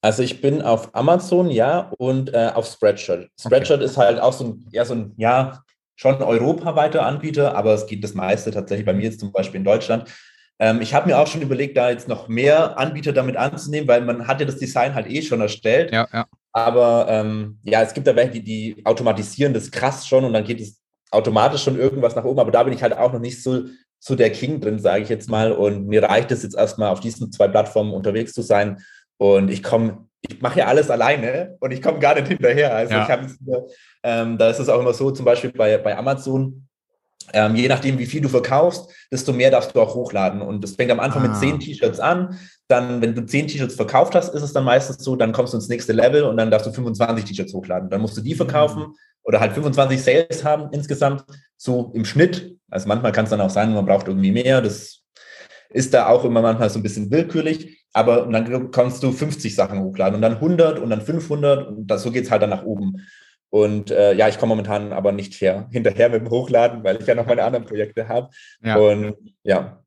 [0.00, 3.30] Also ich bin auf Amazon, ja, und äh, auf Spreadshirt.
[3.40, 3.84] Spreadshirt okay.
[3.86, 5.62] ist halt auch so ein, ja, so ein, ja,
[5.96, 9.64] schon europaweiter Anbieter, aber es geht das meiste tatsächlich bei mir jetzt zum Beispiel in
[9.64, 10.08] Deutschland.
[10.60, 14.02] Ähm, ich habe mir auch schon überlegt, da jetzt noch mehr Anbieter damit anzunehmen, weil
[14.02, 15.92] man hat ja das Design halt eh schon erstellt.
[15.92, 16.26] Ja, ja.
[16.52, 20.44] Aber ähm, ja, es gibt da welche, die, die automatisieren das krass schon und dann
[20.44, 20.80] geht es
[21.10, 22.40] automatisch schon irgendwas nach oben.
[22.40, 23.64] Aber da bin ich halt auch noch nicht so,
[23.98, 25.52] so der King drin, sage ich jetzt mal.
[25.52, 28.78] Und mir reicht es jetzt erstmal auf diesen zwei Plattformen unterwegs zu sein
[29.18, 32.74] und ich komme, ich mache ja alles alleine und ich komme gar nicht hinterher.
[32.74, 33.04] Also ja.
[33.04, 33.66] ich habe,
[34.02, 36.68] ähm, da ist es auch immer so, zum Beispiel bei, bei Amazon,
[37.32, 40.40] ähm, je nachdem, wie viel du verkaufst, desto mehr darfst du auch hochladen.
[40.40, 41.28] Und das fängt am Anfang ah.
[41.28, 42.38] mit zehn T-Shirts an.
[42.68, 45.58] Dann, wenn du zehn T-Shirts verkauft hast, ist es dann meistens so, dann kommst du
[45.58, 47.90] ins nächste Level und dann darfst du 25 T-Shirts hochladen.
[47.90, 48.94] Dann musst du die verkaufen mhm.
[49.24, 51.24] oder halt 25 Sales haben insgesamt,
[51.56, 52.56] so im Schnitt.
[52.70, 54.62] Also manchmal kann es dann auch sein, man braucht irgendwie mehr.
[54.62, 55.02] Das
[55.70, 59.80] ist da auch immer manchmal so ein bisschen willkürlich aber dann kannst du 50 Sachen
[59.80, 62.64] hochladen und dann 100 und dann 500 und das, so geht es halt dann nach
[62.64, 63.06] oben.
[63.50, 67.06] Und äh, ja, ich komme momentan aber nicht her, hinterher mit dem Hochladen, weil ich
[67.06, 68.28] ja noch meine anderen Projekte habe.
[68.62, 68.76] Ja.
[68.76, 69.82] Und ja.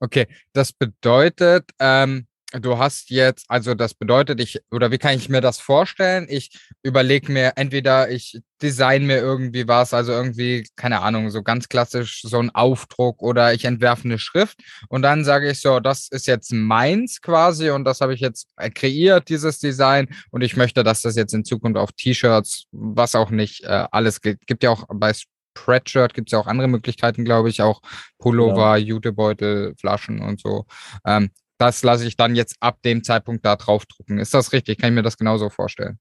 [0.00, 5.28] Okay, das bedeutet, ähm, du hast jetzt, also das bedeutet, ich, oder wie kann ich
[5.28, 6.26] mir das vorstellen?
[6.28, 6.50] Ich
[6.82, 12.22] überlege mir, entweder ich design mir irgendwie was, also irgendwie, keine Ahnung, so ganz klassisch
[12.22, 16.26] so ein Aufdruck oder ich entwerfe eine Schrift und dann sage ich so, das ist
[16.26, 21.02] jetzt meins quasi und das habe ich jetzt kreiert, dieses Design und ich möchte, dass
[21.02, 24.84] das jetzt in Zukunft auf T-Shirts, was auch nicht äh, alles gibt, gibt ja auch
[24.92, 25.12] bei
[25.56, 27.82] Spreadshirt gibt es ja auch andere Möglichkeiten, glaube ich, auch
[28.18, 28.84] Pullover, ja.
[28.84, 30.66] Jutebeutel, Flaschen und so.
[31.04, 31.30] Ähm,
[31.60, 34.18] das lasse ich dann jetzt ab dem Zeitpunkt da drauf drucken.
[34.18, 34.78] Ist das richtig?
[34.78, 35.98] Kann ich mir das genauso vorstellen?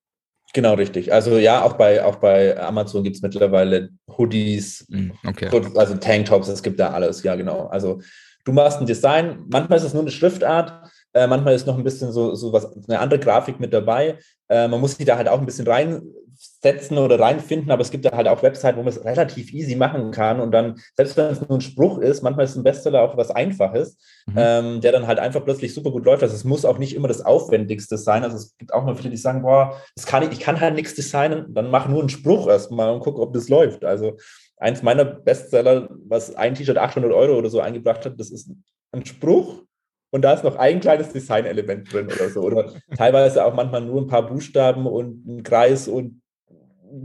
[0.54, 1.14] Genau, richtig.
[1.14, 5.50] Also ja, auch bei, auch bei Amazon gibt es mittlerweile Hoodies, hm, okay.
[5.76, 7.68] also Tanktops, es gibt da alles, ja genau.
[7.68, 8.02] Also
[8.46, 11.84] du machst ein Design, manchmal ist es nur eine Schriftart, äh, manchmal ist noch ein
[11.84, 14.20] bisschen so, so was, eine andere Grafik mit dabei.
[14.48, 18.06] Äh, man muss sich da halt auch ein bisschen reinsetzen oder reinfinden, aber es gibt
[18.06, 21.26] da halt auch Webseiten, wo man es relativ easy machen kann und dann, selbst wenn
[21.26, 23.98] es nur ein Spruch ist, manchmal ist ein Bestseller auch was Einfaches,
[24.28, 24.36] mhm.
[24.38, 26.22] ähm, der dann halt einfach plötzlich super gut läuft.
[26.22, 28.24] Also es muss auch nicht immer das Aufwendigste sein.
[28.24, 30.76] Also es gibt auch mal viele, die sagen, boah, das kann ich, ich kann halt
[30.76, 33.84] nichts designen, dann mach nur einen Spruch erstmal und guck, ob das läuft.
[33.84, 34.18] Also
[34.58, 38.52] eins meiner Bestseller, was ein T-Shirt 800 Euro oder so eingebracht hat, das ist
[38.92, 39.64] ein Spruch
[40.12, 42.42] und da ist noch ein kleines Designelement drin oder so.
[42.42, 46.22] Oder teilweise auch manchmal nur ein paar Buchstaben und ein Kreis und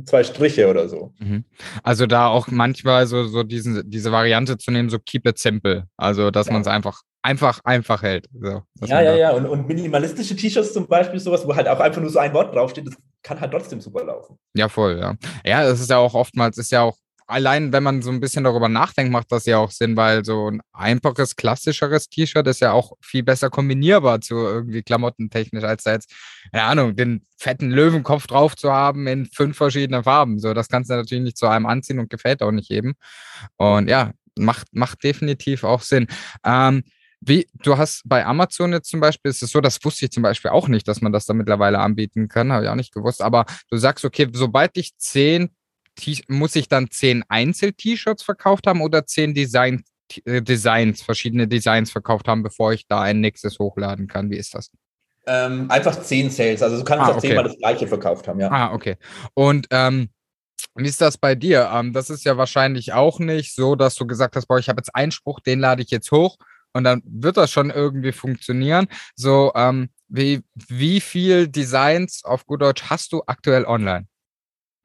[0.06, 1.12] zwei Striche oder so.
[1.18, 1.44] Mhm.
[1.82, 5.86] Also da auch manchmal so, so diesen, diese Variante zu nehmen, so keep it simple.
[5.96, 6.52] Also dass ja.
[6.54, 8.26] man es einfach, einfach, einfach hält.
[8.32, 9.30] So, ja, ja, ja.
[9.32, 12.54] Und, und minimalistische T-Shirts zum Beispiel, sowas, wo halt auch einfach nur so ein Wort
[12.54, 14.38] draufsteht, das kann halt trotzdem super laufen.
[14.54, 15.14] Ja, voll, ja.
[15.44, 16.96] Ja, das ist ja auch oftmals, ist ja auch
[17.26, 20.50] allein, wenn man so ein bisschen darüber nachdenkt, macht das ja auch Sinn, weil so
[20.50, 25.92] ein einfaches, klassischeres T-Shirt ist ja auch viel besser kombinierbar zu irgendwie klamottentechnisch, als da
[25.92, 26.12] jetzt,
[26.52, 30.38] keine Ahnung, den fetten Löwenkopf drauf zu haben in fünf verschiedenen Farben.
[30.38, 32.94] So, das kannst du natürlich nicht zu einem anziehen und gefällt auch nicht jedem.
[33.56, 36.06] Und ja, macht, macht definitiv auch Sinn.
[36.44, 36.82] Ähm,
[37.20, 40.22] wie, du hast bei Amazon jetzt zum Beispiel, ist es so, das wusste ich zum
[40.22, 43.22] Beispiel auch nicht, dass man das da mittlerweile anbieten kann, habe ich auch nicht gewusst,
[43.22, 45.48] aber du sagst, okay, sobald ich zehn
[46.28, 49.84] muss ich dann zehn Einzel-T-Shirts verkauft haben oder zehn Design
[50.24, 54.30] äh, Designs, verschiedene Designs verkauft haben, bevor ich da ein nächstes hochladen kann?
[54.30, 54.70] Wie ist das?
[55.26, 56.62] Ähm, einfach zehn Sales.
[56.62, 57.28] Also du kannst ah, auch okay.
[57.28, 58.50] zehnmal das gleiche verkauft haben, ja.
[58.50, 58.96] Ah, okay.
[59.32, 60.10] Und ähm,
[60.74, 61.70] wie ist das bei dir?
[61.72, 64.80] Ähm, das ist ja wahrscheinlich auch nicht so, dass du gesagt hast, boah, ich habe
[64.80, 66.36] jetzt einen Spruch, den lade ich jetzt hoch
[66.72, 68.86] und dann wird das schon irgendwie funktionieren.
[69.16, 74.06] So, ähm, wie, wie viel Designs auf gut Deutsch hast du aktuell online?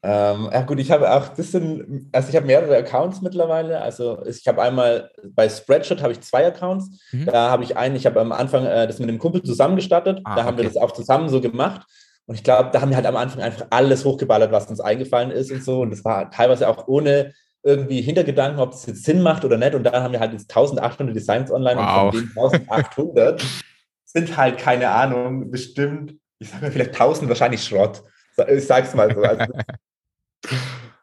[0.01, 3.81] Ähm, ja gut, ich habe auch das sind, also ich habe mehrere Accounts mittlerweile.
[3.81, 6.89] Also ich habe einmal bei Spreadshirt habe ich zwei Accounts.
[7.11, 7.25] Mhm.
[7.25, 10.21] Da habe ich einen, ich habe am Anfang äh, das mit dem Kumpel zusammengestattet.
[10.23, 10.63] Ah, da haben okay.
[10.63, 11.85] wir das auch zusammen so gemacht.
[12.27, 15.31] Und ich glaube, da haben wir halt am Anfang einfach alles hochgeballert, was uns eingefallen
[15.31, 15.81] ist und so.
[15.81, 17.33] Und das war teilweise auch ohne
[17.63, 19.75] irgendwie Hintergedanken, ob es jetzt Sinn macht oder nicht.
[19.75, 22.13] Und dann haben wir halt jetzt 1800 Designs online wow.
[22.13, 23.43] und von den 1800
[24.05, 28.01] sind halt, keine Ahnung, bestimmt, ich sage mal vielleicht 1000 wahrscheinlich Schrott.
[28.47, 29.21] Ich sag's mal so.
[29.21, 29.45] Also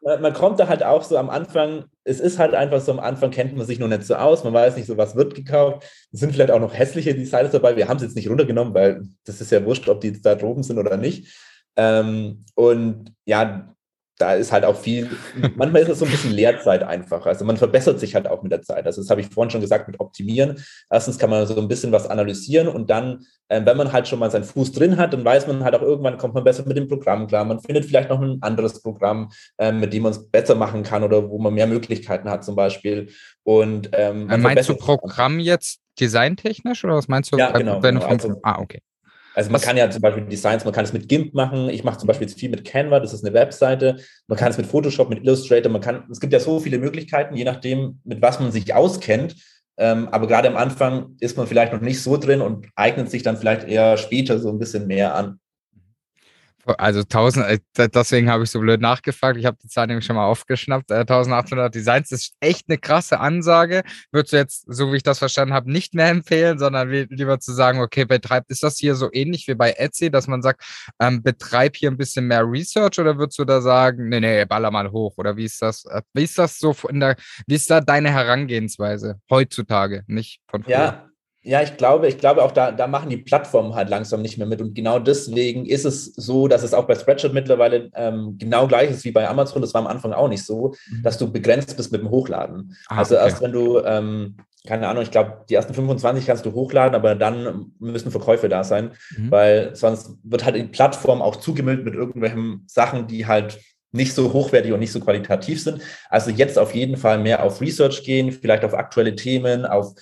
[0.03, 3.31] man, kommt da halt auch so am Anfang, es ist halt einfach so, am Anfang
[3.31, 5.85] kennt man sich noch nicht so aus, man weiß nicht so, was wird gekauft.
[6.13, 7.77] Es sind vielleicht auch noch hässliche Designs dabei.
[7.77, 10.63] Wir haben es jetzt nicht runtergenommen, weil das ist ja wurscht, ob die da droben
[10.63, 11.37] sind oder nicht.
[11.77, 13.76] Ähm, und ja,
[14.19, 15.11] da ist halt auch viel,
[15.57, 17.27] manchmal ist es so ein bisschen Lehrzeit einfach.
[17.27, 18.87] Also man verbessert sich halt auch mit der Zeit.
[18.87, 20.63] Also das habe ich vorhin schon gesagt mit Optimieren.
[20.91, 24.19] Erstens kann man so ein bisschen was analysieren und dann, äh, wenn man halt schon
[24.19, 26.77] mal seinen Fuß drin hat, dann weiß man halt auch irgendwann kommt man besser mit
[26.77, 27.45] dem Programm klar.
[27.45, 31.03] Man findet vielleicht noch ein anderes Programm, äh, mit dem man es besser machen kann
[31.03, 33.09] oder wo man mehr Möglichkeiten hat zum Beispiel.
[33.43, 37.37] Und ähm, meinst du Programm jetzt designtechnisch oder was meinst du?
[37.37, 37.81] Ja, genau.
[37.81, 38.05] genau.
[38.05, 38.81] Also, ah, okay.
[39.37, 41.69] Also man kann ja zum Beispiel Designs, man kann es mit GIMP machen.
[41.69, 43.97] Ich mache zum Beispiel jetzt viel mit Canva, das ist eine Webseite.
[44.29, 47.37] Man kann es mit Photoshop, mit Illustrator, man kann, es gibt ja so viele Möglichkeiten,
[47.37, 49.37] je nachdem, mit was man sich auskennt.
[49.77, 53.23] Ähm, aber gerade am Anfang ist man vielleicht noch nicht so drin und eignet sich
[53.23, 55.39] dann vielleicht eher später so ein bisschen mehr an.
[56.67, 59.39] Also 1000, äh, deswegen habe ich so blöd nachgefragt.
[59.39, 60.91] Ich habe die Zahl nämlich schon mal aufgeschnappt.
[60.91, 63.83] 1800 äh, Designs ist echt eine krasse Ansage.
[64.11, 67.53] Würdest du jetzt, so wie ich das verstanden habe, nicht mehr empfehlen, sondern lieber zu
[67.53, 70.65] sagen, okay, betreibt, ist das hier so ähnlich wie bei Etsy, dass man sagt,
[71.01, 74.71] ähm, betreib hier ein bisschen mehr Research oder würdest du da sagen, nee, nee, baller
[74.71, 75.15] mal hoch?
[75.19, 78.11] Oder wie ist das, äh, wie ist das so in der, wie ist da deine
[78.11, 80.73] Herangehensweise heutzutage, nicht von früher?
[80.73, 81.11] Ja,
[81.47, 84.49] ja, ich glaube, ich glaube auch da, da machen die Plattformen halt langsam nicht mehr
[84.49, 84.61] mit.
[84.61, 88.91] Und genau deswegen ist es so, dass es auch bei Spreadshirt mittlerweile ähm, genau gleich
[88.91, 89.63] ist wie bei Amazon.
[89.63, 91.03] Das war am Anfang auch nicht so, mhm.
[91.05, 92.77] dass du begrenzt bist mit dem Hochladen.
[92.89, 93.25] Ah, also okay.
[93.25, 94.35] erst wenn du, ähm,
[94.67, 98.65] keine Ahnung, ich glaube, die ersten 25 kannst du hochladen, aber dann müssen Verkäufe da
[98.65, 99.31] sein, mhm.
[99.31, 103.61] weil sonst wird halt die Plattform auch zugemüllt mit irgendwelchen Sachen, die halt
[103.93, 105.81] nicht so hochwertig und nicht so qualitativ sind.
[106.11, 109.95] Also jetzt auf jeden Fall mehr auf Research gehen, vielleicht auf aktuelle Themen, auf,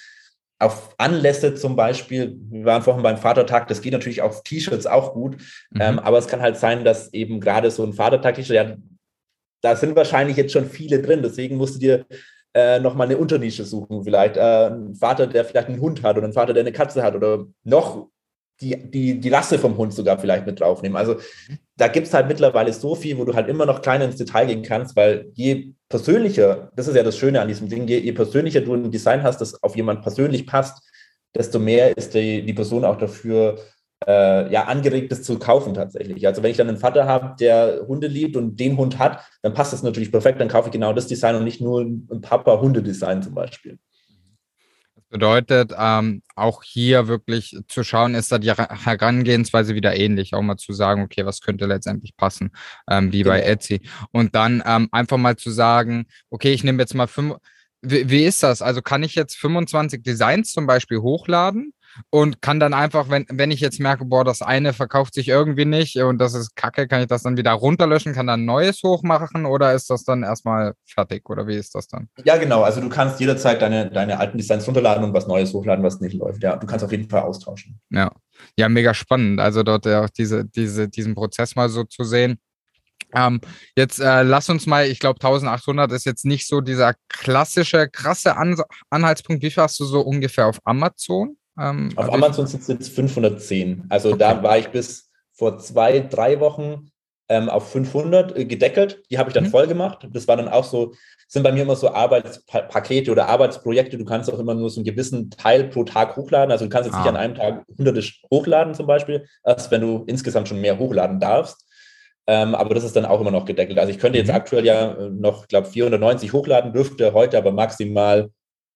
[0.64, 2.36] auf Anlässe zum Beispiel.
[2.50, 5.36] Wir waren vorhin beim Vatertag, das geht natürlich auf T-Shirts auch gut,
[5.70, 5.80] mhm.
[5.80, 8.76] ähm, aber es kann halt sein, dass eben gerade so ein Vatertag-T-Shirt, ja,
[9.62, 12.06] da sind wahrscheinlich jetzt schon viele drin, deswegen musst du dir
[12.54, 14.04] äh, nochmal eine Unternische suchen.
[14.04, 17.02] Vielleicht äh, ein Vater, der vielleicht einen Hund hat oder ein Vater, der eine Katze
[17.02, 18.08] hat oder noch
[18.60, 20.96] die, die, die Lasse vom Hund sogar vielleicht mit draufnehmen.
[20.96, 21.16] Also
[21.76, 24.46] da gibt es halt mittlerweile so viel, wo du halt immer noch kleiner ins Detail
[24.46, 28.12] gehen kannst, weil je persönlicher, das ist ja das Schöne an diesem Ding, je, je
[28.12, 30.82] persönlicher du ein Design hast, das auf jemand persönlich passt,
[31.34, 33.58] desto mehr ist die, die Person auch dafür
[34.06, 36.26] äh, ja, angeregt, das zu kaufen tatsächlich.
[36.26, 39.54] Also wenn ich dann einen Vater habe, der Hunde liebt und den Hund hat, dann
[39.54, 43.22] passt das natürlich perfekt, dann kaufe ich genau das Design und nicht nur ein Papa-Hunde-Design
[43.22, 43.78] zum Beispiel.
[45.14, 50.56] Bedeutet, ähm, auch hier wirklich zu schauen, ist da die Herangehensweise wieder ähnlich, auch mal
[50.56, 52.50] zu sagen, okay, was könnte letztendlich passen,
[52.90, 53.30] ähm, wie genau.
[53.30, 53.82] bei Etsy.
[54.10, 57.36] Und dann ähm, einfach mal zu sagen, okay, ich nehme jetzt mal fünf.
[57.80, 58.60] Wie, wie ist das?
[58.60, 61.72] Also kann ich jetzt 25 Designs zum Beispiel hochladen
[62.10, 65.64] und kann dann einfach, wenn, wenn ich jetzt merke, boah, das eine verkauft sich irgendwie
[65.64, 69.46] nicht und das ist kacke, kann ich das dann wieder runterlöschen, kann dann neues hochmachen
[69.46, 72.08] oder ist das dann erstmal fertig oder wie ist das dann?
[72.24, 72.62] Ja, genau.
[72.62, 76.14] Also du kannst jederzeit deine, deine alten Designs runterladen und was Neues hochladen, was nicht
[76.14, 76.42] läuft.
[76.42, 77.80] Ja, du kannst auf jeden Fall austauschen.
[77.90, 78.12] Ja,
[78.56, 79.40] ja, mega spannend.
[79.40, 82.38] Also dort ja auch diese, diese, diesen Prozess mal so zu sehen.
[83.14, 83.40] Ähm,
[83.76, 88.36] jetzt äh, lass uns mal, ich glaube 1800 ist jetzt nicht so dieser klassische, krasse
[88.36, 88.56] An
[88.90, 89.42] Anhaltspunkt.
[89.42, 91.36] Wie viel hast du so ungefähr auf Amazon?
[91.58, 93.84] Ähm, Auf Amazon sind es jetzt 510.
[93.88, 94.18] Also okay.
[94.18, 96.90] da war ich bis vor zwei, drei Wochen
[97.28, 99.02] ähm, auf 500 äh, gedeckelt.
[99.10, 99.50] Die habe ich dann mhm.
[99.50, 100.06] voll gemacht.
[100.10, 100.92] Das war dann auch so,
[101.28, 103.98] sind bei mir immer so Arbeitspakete oder Arbeitsprojekte.
[103.98, 106.52] Du kannst auch immer nur so einen gewissen Teil pro Tag hochladen.
[106.52, 107.00] Also du kannst jetzt ah.
[107.00, 111.20] nicht an einem Tag hunderte hochladen zum Beispiel, als wenn du insgesamt schon mehr hochladen
[111.20, 111.66] darfst.
[112.26, 113.78] Ähm, aber das ist dann auch immer noch gedeckelt.
[113.78, 114.34] Also ich könnte jetzt mhm.
[114.34, 118.30] aktuell ja äh, noch, glaube 490 hochladen, dürfte heute aber maximal,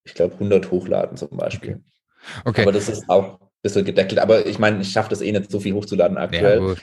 [0.04, 1.76] ich glaube, 100 hochladen zum Beispiel.
[1.76, 1.82] Okay.
[2.44, 2.62] Okay.
[2.62, 4.20] Aber das ist auch ein bisschen gedeckelt.
[4.20, 6.60] Aber ich meine, ich schaffe das eh nicht, so viel hochzuladen aktuell.
[6.60, 6.74] Ja,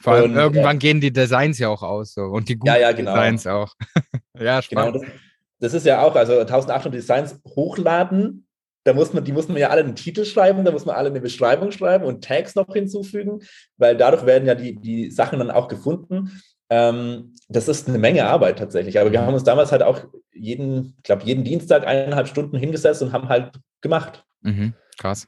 [0.00, 2.68] Vor allem und, irgendwann äh, gehen die Designs ja auch aus so und die guten
[2.68, 3.14] ja, ja, genau.
[3.14, 3.74] Designs auch.
[4.38, 4.94] ja, spannend.
[4.94, 5.14] Genau, das,
[5.60, 8.46] das, ist ja auch, also 1800 Designs hochladen,
[8.84, 11.10] da muss man, die muss man ja alle einen Titel schreiben, da muss man alle
[11.10, 13.40] eine Beschreibung schreiben und Tags noch hinzufügen,
[13.76, 16.40] weil dadurch werden ja die, die Sachen dann auch gefunden.
[16.70, 18.98] Ähm, das ist eine Menge Arbeit tatsächlich.
[18.98, 23.02] Aber wir haben uns damals halt auch jeden, ich glaube, jeden Dienstag eineinhalb Stunden hingesetzt
[23.02, 24.24] und haben halt gemacht.
[24.42, 25.26] Mhm, krass.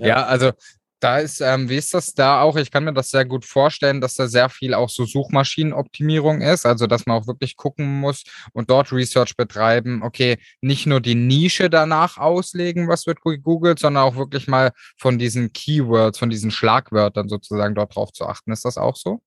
[0.00, 0.06] Ja.
[0.06, 0.52] ja, also
[1.00, 2.56] da ist, ähm, wie ist das da auch?
[2.56, 6.64] Ich kann mir das sehr gut vorstellen, dass da sehr viel auch so Suchmaschinenoptimierung ist,
[6.64, 8.22] also dass man auch wirklich gucken muss
[8.52, 10.02] und dort Research betreiben.
[10.04, 15.18] Okay, nicht nur die Nische danach auslegen, was wird gegoogelt, sondern auch wirklich mal von
[15.18, 18.52] diesen Keywords, von diesen Schlagwörtern sozusagen dort drauf zu achten.
[18.52, 19.20] Ist das auch so?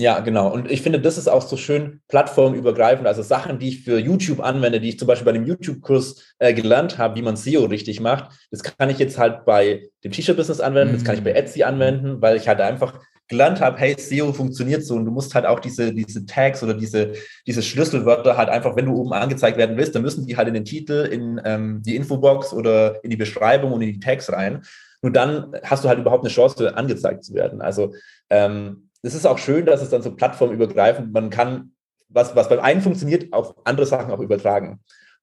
[0.00, 0.50] Ja, genau.
[0.50, 3.06] Und ich finde, das ist auch so schön plattformübergreifend.
[3.06, 6.54] Also Sachen, die ich für YouTube anwende, die ich zum Beispiel bei dem YouTube-Kurs äh,
[6.54, 10.60] gelernt habe, wie man SEO richtig macht, das kann ich jetzt halt bei dem T-Shirt-Business
[10.60, 10.96] anwenden, mhm.
[10.96, 12.98] das kann ich bei Etsy anwenden, weil ich halt einfach
[13.28, 16.72] gelernt habe, hey, SEO funktioniert so und du musst halt auch diese, diese Tags oder
[16.72, 17.12] diese,
[17.46, 20.54] diese Schlüsselwörter halt einfach, wenn du oben angezeigt werden willst, dann müssen die halt in
[20.54, 24.62] den Titel, in ähm, die Infobox oder in die Beschreibung und in die Tags rein.
[25.02, 27.60] Nur dann hast du halt überhaupt eine Chance, angezeigt zu werden.
[27.60, 27.94] Also
[28.30, 31.72] ähm, es ist auch schön, dass es dann so plattformübergreifend, man kann,
[32.08, 34.80] was, was beim einen funktioniert, auf andere Sachen auch übertragen.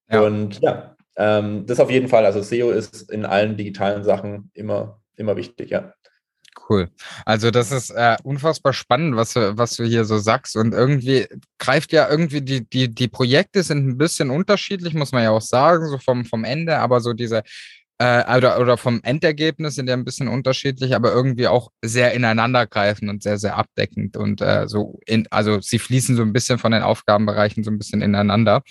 [0.10, 0.22] Ja.
[0.22, 2.26] Und ja, ähm, das auf jeden Fall.
[2.26, 5.94] Also SEO ist in allen digitalen Sachen immer, immer wichtig, ja.
[6.70, 6.90] Cool.
[7.26, 10.58] Also das ist äh, unfassbar spannend, was du, was du hier so sagst.
[10.58, 11.28] Und irgendwie
[11.60, 15.42] greift ja irgendwie die, die, die Projekte sind ein bisschen unterschiedlich, muss man ja auch
[15.42, 17.44] sagen, so vom, vom Ende, aber so diese
[18.00, 23.10] äh, oder, oder vom Endergebnis sind ja ein bisschen unterschiedlich, aber irgendwie auch sehr ineinandergreifend
[23.10, 26.72] und sehr, sehr abdeckend und äh, so in, also sie fließen so ein bisschen von
[26.72, 28.62] den Aufgabenbereichen so ein bisschen ineinander.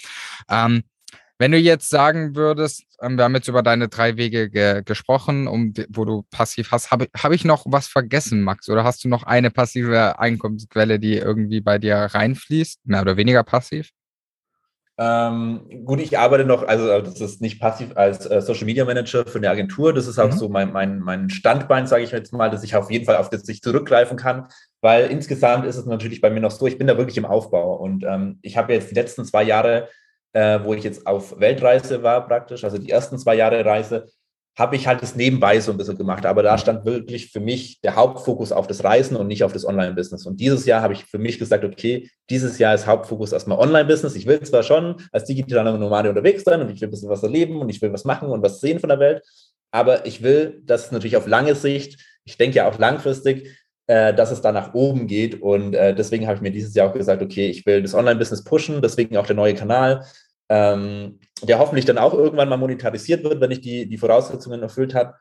[0.51, 0.85] Ähm,
[1.39, 5.49] wenn du jetzt sagen würdest, ähm, wir haben jetzt über deine drei Wege ge gesprochen,
[5.49, 8.71] um, wo du passiv hast, habe hab ich noch was vergessen, Max?
[8.71, 13.43] Oder hast du noch eine passive Einkommensquelle, die irgendwie bei dir reinfließt, mehr oder weniger
[13.45, 13.91] passiv?
[14.99, 19.27] Ähm, gut, ich arbeite noch, also das ist nicht passiv als äh, Social Media Manager
[19.27, 19.93] für eine Agentur.
[19.93, 20.39] Das ist auch mhm.
[20.39, 23.29] so mein, mein, mein Standbein, sage ich jetzt mal, dass ich auf jeden Fall auf
[23.29, 24.49] das ich zurückgreifen kann,
[24.81, 27.77] weil insgesamt ist es natürlich bei mir noch so, ich bin da wirklich im Aufbau
[27.77, 29.89] und ähm, ich habe jetzt die letzten zwei Jahre,
[30.33, 34.07] äh, wo ich jetzt auf Weltreise war praktisch, also die ersten zwei Jahre Reise,
[34.59, 36.25] habe ich halt das nebenbei so ein bisschen gemacht.
[36.25, 39.67] Aber da stand wirklich für mich der Hauptfokus auf das Reisen und nicht auf das
[39.67, 40.25] Online-Business.
[40.27, 44.15] Und dieses Jahr habe ich für mich gesagt, okay, dieses Jahr ist Hauptfokus erstmal Online-Business.
[44.15, 47.23] Ich will zwar schon als digitaler Nomade unterwegs sein und ich will ein bisschen was
[47.23, 49.23] erleben und ich will was machen und was sehen von der Welt,
[49.77, 54.31] aber ich will, dass natürlich auf lange Sicht, ich denke ja auch langfristig, äh, dass
[54.31, 55.43] es da nach oben geht.
[55.43, 58.45] Und äh, deswegen habe ich mir dieses Jahr auch gesagt, okay, ich will das Online-Business
[58.45, 60.05] pushen, deswegen auch der neue Kanal,
[60.49, 64.95] ähm, der hoffentlich dann auch irgendwann mal monetarisiert wird, wenn ich die, die Voraussetzungen erfüllt
[64.95, 65.15] habe.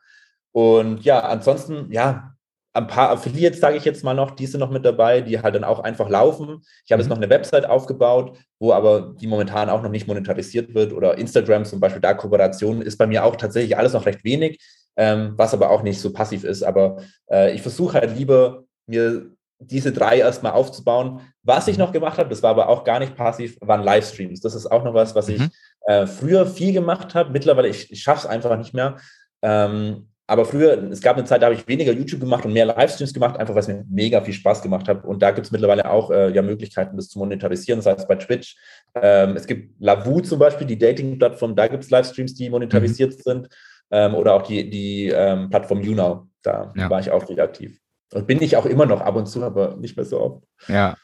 [0.52, 2.32] Und ja, ansonsten, ja,
[2.76, 5.54] ein paar Affiliates, sage ich jetzt mal noch, die sind noch mit dabei, die halt
[5.54, 6.62] dann auch einfach laufen.
[6.84, 7.04] Ich habe mhm.
[7.04, 11.16] jetzt noch eine Website aufgebaut, wo aber die momentan auch noch nicht monetarisiert wird oder
[11.18, 14.60] Instagram zum Beispiel, da Kooperation ist bei mir auch tatsächlich alles noch recht wenig,
[14.96, 16.62] ähm, was aber auch nicht so passiv ist.
[16.62, 16.98] Aber
[17.30, 21.20] äh, ich versuche halt lieber, mir diese drei erstmal aufzubauen.
[21.42, 24.40] Was ich noch gemacht habe, das war aber auch gar nicht passiv, waren Livestreams.
[24.40, 25.50] Das ist auch noch was, was ich mhm.
[25.86, 27.30] äh, früher viel gemacht habe.
[27.30, 28.96] Mittlerweile, ich, ich schaffe es einfach nicht mehr.
[29.42, 32.66] Ähm, aber früher, es gab eine Zeit, da habe ich weniger YouTube gemacht und mehr
[32.66, 35.04] Livestreams gemacht, einfach weil es mir mega viel Spaß gemacht hat.
[35.04, 38.16] Und da gibt es mittlerweile auch äh, ja, Möglichkeiten, das zu monetarisieren, das heißt bei
[38.16, 38.56] Twitch.
[39.00, 43.22] Ähm, es gibt Lavu zum Beispiel, die Dating-Plattform, da gibt es Livestreams, die monetarisiert mhm.
[43.22, 43.48] sind.
[43.92, 46.90] Ähm, oder auch die, die ähm, Plattform YouNow, da ja.
[46.90, 47.78] war ich auch wieder aktiv.
[48.12, 50.44] Und bin ich auch immer noch ab und zu, aber nicht mehr so oft.
[50.68, 50.96] Ja,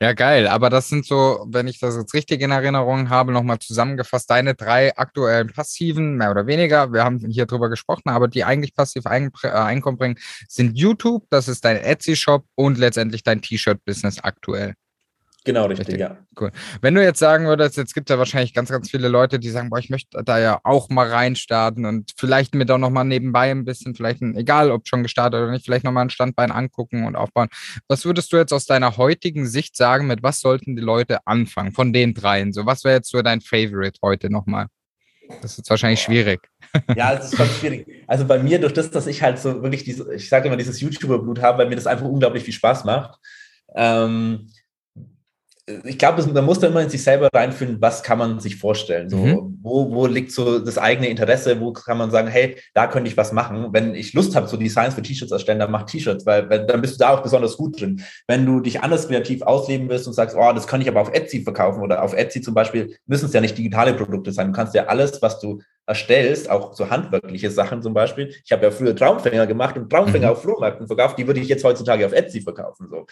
[0.00, 0.46] ja, geil.
[0.46, 4.54] Aber das sind so, wenn ich das jetzt richtig in Erinnerung habe, nochmal zusammengefasst, deine
[4.54, 6.92] drei aktuellen passiven, mehr oder weniger.
[6.92, 11.48] Wir haben hier drüber gesprochen, aber die eigentlich passiv äh, Einkommen bringen, sind YouTube, das
[11.48, 14.74] ist dein Etsy-Shop und letztendlich dein T-Shirt-Business aktuell.
[15.44, 16.18] Genau, richtig, richtig, ja.
[16.38, 16.50] Cool.
[16.82, 19.48] Wenn du jetzt sagen würdest, jetzt gibt es ja wahrscheinlich ganz, ganz viele Leute, die
[19.48, 23.50] sagen, boah, ich möchte da ja auch mal reinstarten und vielleicht mir da nochmal nebenbei
[23.50, 27.06] ein bisschen, vielleicht, ein, egal ob schon gestartet oder nicht, vielleicht nochmal ein Standbein angucken
[27.06, 27.48] und aufbauen.
[27.88, 31.72] Was würdest du jetzt aus deiner heutigen Sicht sagen, mit was sollten die Leute anfangen
[31.72, 32.52] von den dreien?
[32.52, 34.66] So, was wäre jetzt so dein Favorite heute nochmal?
[35.40, 36.40] Das ist jetzt wahrscheinlich schwierig.
[36.96, 37.86] Ja, es ist schon schwierig.
[38.06, 40.80] Also bei mir, durch das, dass ich halt so wirklich diese, ich sage immer, dieses
[40.80, 43.18] YouTuber-Blut habe, weil mir das einfach unglaublich viel Spaß macht.
[43.74, 44.50] Ähm,
[45.84, 49.08] ich glaube, man muss da immer in sich selber reinfinden, was kann man sich vorstellen.
[49.08, 49.58] So, mhm.
[49.62, 53.16] wo, wo liegt so das eigene Interesse, wo kann man sagen, hey, da könnte ich
[53.16, 53.68] was machen.
[53.72, 56.80] Wenn ich Lust habe, so Designs für T-Shirts erstellen, dann mach T-Shirts, weil, weil dann
[56.80, 58.02] bist du da auch besonders gut drin.
[58.26, 61.12] Wenn du dich anders kreativ ausleben willst und sagst, oh, das kann ich aber auf
[61.12, 64.48] Etsy verkaufen oder auf Etsy zum Beispiel, müssen es ja nicht digitale Produkte sein.
[64.48, 65.60] Du kannst ja alles, was du
[65.90, 68.32] erstellst, auch so handwerkliche Sachen zum Beispiel.
[68.44, 70.32] Ich habe ja früher Traumfänger gemacht und Traumfänger mhm.
[70.32, 72.86] auf Flohmärkten verkauft, die würde ich jetzt heutzutage auf Etsy verkaufen.
[72.88, 73.06] So.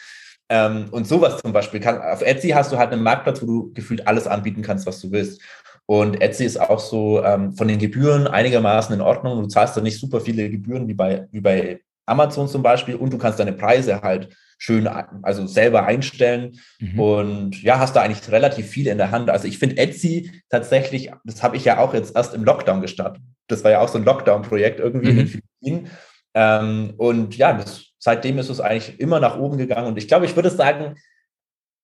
[0.51, 1.81] Ähm, und sowas zum Beispiel.
[1.81, 5.01] Kann, auf Etsy hast du halt einen Marktplatz, wo du gefühlt alles anbieten kannst, was
[5.01, 5.43] du willst.
[5.87, 9.43] Und Etsy ist auch so ähm, von den Gebühren einigermaßen in Ordnung.
[9.43, 13.13] Du zahlst da nicht super viele Gebühren wie bei, wie bei Amazon zum Beispiel und
[13.13, 16.99] du kannst deine Preise halt schön, also selber einstellen mhm.
[16.99, 19.31] und ja, hast da eigentlich relativ viel in der Hand.
[19.31, 23.23] Also ich finde Etsy tatsächlich, das habe ich ja auch jetzt erst im Lockdown gestartet.
[23.47, 25.19] Das war ja auch so ein Lockdown-Projekt irgendwie mhm.
[25.21, 25.91] in Philippinen.
[26.35, 29.89] Ähm, und ja, das seitdem ist es eigentlich immer nach oben gegangen.
[29.89, 30.97] Und ich glaube, ich würde sagen,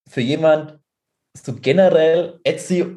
[0.09, 0.79] für jemand
[1.35, 2.97] so generell Etsy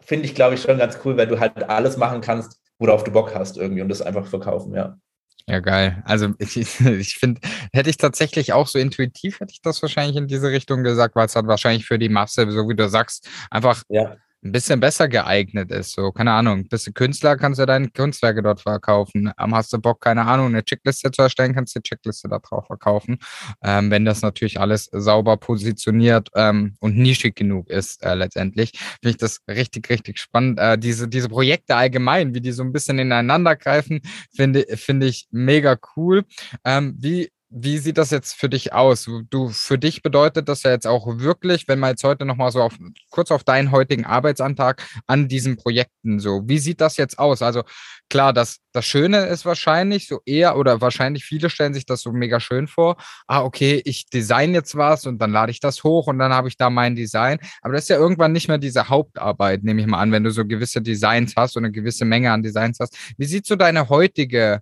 [0.00, 3.12] finde ich, glaube ich, schon ganz cool, weil du halt alles machen kannst, worauf du
[3.12, 4.98] Bock hast irgendwie und das einfach verkaufen, ja.
[5.46, 6.02] Ja, geil.
[6.04, 7.40] Also ich, ich finde,
[7.72, 11.26] hätte ich tatsächlich auch so intuitiv, hätte ich das wahrscheinlich in diese Richtung gesagt, weil
[11.26, 15.08] es dann wahrscheinlich für die Masse, so wie du sagst, einfach ja ein bisschen besser
[15.08, 15.92] geeignet ist.
[15.92, 19.30] So, keine Ahnung, bist du Künstler, kannst du deine Kunstwerke dort verkaufen.
[19.38, 22.38] Ähm, hast du Bock, keine Ahnung, eine Checkliste zu erstellen, kannst du die Checkliste da
[22.38, 23.18] drauf verkaufen.
[23.62, 29.10] Ähm, wenn das natürlich alles sauber positioniert ähm, und nischig genug ist, äh, letztendlich, finde
[29.10, 30.58] ich das richtig, richtig spannend.
[30.58, 34.00] Äh, diese, diese Projekte allgemein, wie die so ein bisschen ineinander greifen,
[34.34, 36.24] finde, finde ich mega cool.
[36.64, 39.08] Ähm, wie wie sieht das jetzt für dich aus?
[39.28, 42.62] Du, für dich bedeutet das ja jetzt auch wirklich, wenn man jetzt heute nochmal so
[42.62, 42.78] auf,
[43.10, 47.42] kurz auf deinen heutigen Arbeitsantrag an diesen Projekten so, wie sieht das jetzt aus?
[47.42, 47.64] Also
[48.08, 52.12] klar, das, das Schöne ist wahrscheinlich so eher oder wahrscheinlich viele stellen sich das so
[52.12, 52.96] mega schön vor.
[53.26, 56.46] Ah, okay, ich design jetzt was und dann lade ich das hoch und dann habe
[56.46, 57.38] ich da mein Design.
[57.62, 60.30] Aber das ist ja irgendwann nicht mehr diese Hauptarbeit, nehme ich mal an, wenn du
[60.30, 62.96] so gewisse Designs hast und eine gewisse Menge an Designs hast.
[63.18, 64.60] Wie sieht so deine heutige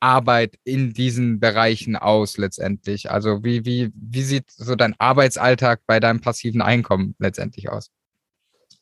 [0.00, 3.10] Arbeit in diesen Bereichen aus letztendlich?
[3.10, 7.90] Also wie, wie, wie sieht so dein Arbeitsalltag bei deinem passiven Einkommen letztendlich aus?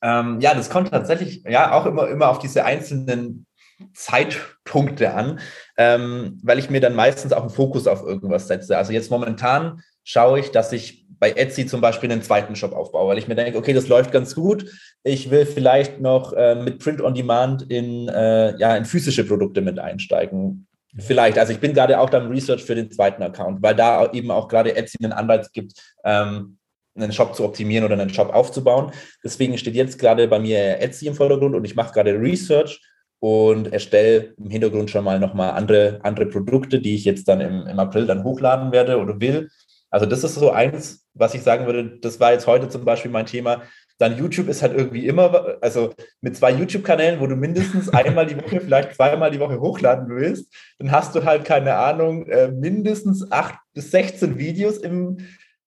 [0.02, 3.46] Ähm, ja, das kommt tatsächlich ja auch immer, immer auf diese einzelnen
[3.94, 5.40] Zeitpunkte an,
[5.76, 8.76] ähm, weil ich mir dann meistens auch einen Fokus auf irgendwas setze.
[8.76, 13.08] Also jetzt momentan schaue ich, dass ich bei Etsy zum Beispiel einen zweiten Shop aufbaue,
[13.08, 14.70] weil ich mir denke, okay, das läuft ganz gut.
[15.02, 19.62] Ich will vielleicht noch äh, mit Print on Demand in, äh, ja, in physische Produkte
[19.62, 20.65] mit einsteigen.
[20.98, 21.38] Vielleicht.
[21.38, 24.48] Also ich bin gerade auch beim Research für den zweiten Account, weil da eben auch
[24.48, 25.74] gerade Etsy einen Anreiz gibt,
[26.04, 26.58] ähm,
[26.96, 28.92] einen Shop zu optimieren oder einen Shop aufzubauen.
[29.22, 32.80] Deswegen steht jetzt gerade bei mir Etsy im Vordergrund und ich mache gerade Research
[33.20, 37.66] und erstelle im Hintergrund schon mal nochmal andere, andere Produkte, die ich jetzt dann im,
[37.66, 39.50] im April dann hochladen werde oder will.
[39.90, 43.10] Also das ist so eins, was ich sagen würde, das war jetzt heute zum Beispiel
[43.10, 43.62] mein Thema.
[43.98, 48.36] Dann YouTube ist halt irgendwie immer, also mit zwei YouTube-Kanälen, wo du mindestens einmal die
[48.36, 53.30] Woche, vielleicht zweimal die Woche hochladen willst, dann hast du halt, keine Ahnung, äh, mindestens
[53.32, 55.18] acht bis 16 Videos im,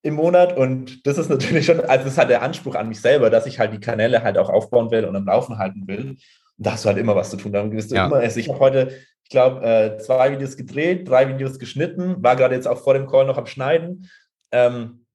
[0.03, 0.55] im Monat.
[0.55, 3.47] Und das ist natürlich schon, also das ist halt der Anspruch an mich selber, dass
[3.47, 6.09] ich halt die Kanäle halt auch aufbauen will und am Laufen halten will.
[6.09, 6.19] Und
[6.57, 7.51] da hast du halt immer was zu tun.
[7.51, 8.05] Dann bist du ja.
[8.05, 8.89] immer, also ich habe heute,
[9.23, 13.07] ich glaube, äh, zwei Videos gedreht, drei Videos geschnitten, war gerade jetzt auch vor dem
[13.07, 14.09] Call noch am Schneiden.
[14.51, 15.05] Ähm,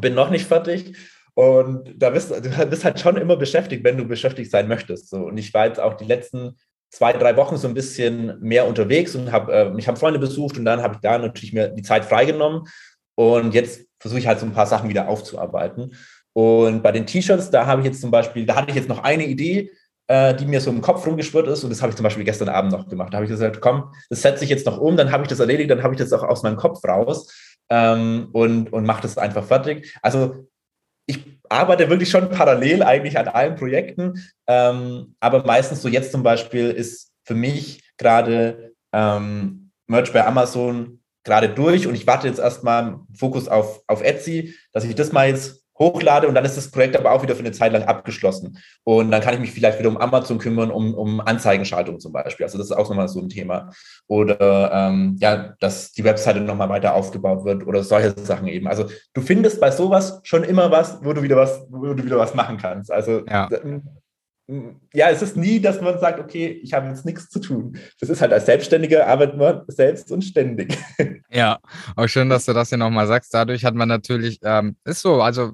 [0.00, 0.96] bin noch nicht fertig.
[1.34, 5.08] Und da bist du bist halt schon immer beschäftigt, wenn du beschäftigt sein möchtest.
[5.08, 5.18] So.
[5.18, 6.56] Und ich war jetzt auch die letzten
[6.90, 10.58] zwei, drei Wochen so ein bisschen mehr unterwegs und habe äh, mich haben Freunde besucht
[10.58, 12.64] und dann habe ich da natürlich mir die Zeit freigenommen.
[13.14, 15.94] Und jetzt versuche ich halt so ein paar Sachen wieder aufzuarbeiten.
[16.34, 19.02] Und bei den T-Shirts, da habe ich jetzt zum Beispiel, da hatte ich jetzt noch
[19.02, 19.70] eine Idee,
[20.08, 21.64] äh, die mir so im Kopf rumgeschwirrt ist.
[21.64, 23.12] Und das habe ich zum Beispiel gestern Abend noch gemacht.
[23.12, 25.40] Da habe ich gesagt, komm, das setze ich jetzt noch um, dann habe ich das
[25.40, 29.18] erledigt, dann habe ich das auch aus meinem Kopf raus ähm, und, und mache das
[29.18, 29.96] einfach fertig.
[30.02, 30.48] Also
[31.06, 34.14] ich arbeite wirklich schon parallel eigentlich an allen Projekten,
[34.46, 41.02] ähm, aber meistens so jetzt zum Beispiel ist für mich gerade ähm, Merch bei Amazon
[41.24, 45.28] gerade durch und ich warte jetzt erstmal Fokus auf, auf Etsy, dass ich das mal
[45.28, 48.58] jetzt hochlade und dann ist das Projekt aber auch wieder für eine Zeit lang abgeschlossen.
[48.84, 52.44] Und dann kann ich mich vielleicht wieder um Amazon kümmern, um, um Anzeigenschaltung zum Beispiel.
[52.44, 53.70] Also das ist auch nochmal so ein Thema.
[54.06, 58.68] Oder ähm, ja, dass die Webseite nochmal weiter aufgebaut wird oder solche Sachen eben.
[58.68, 62.18] Also du findest bei sowas schon immer was, wo du wieder was, wo du wieder
[62.18, 62.90] was machen kannst.
[62.90, 63.48] Also ja
[64.92, 67.78] ja, es ist nie, dass man sagt, okay, ich habe jetzt nichts zu tun.
[68.00, 70.76] Das ist halt als Selbstständiger arbeitet man selbst und ständig.
[71.34, 71.60] Ja,
[71.96, 73.32] auch schön, dass du das hier nochmal sagst.
[73.32, 75.52] Dadurch hat man natürlich, ähm, ist so, also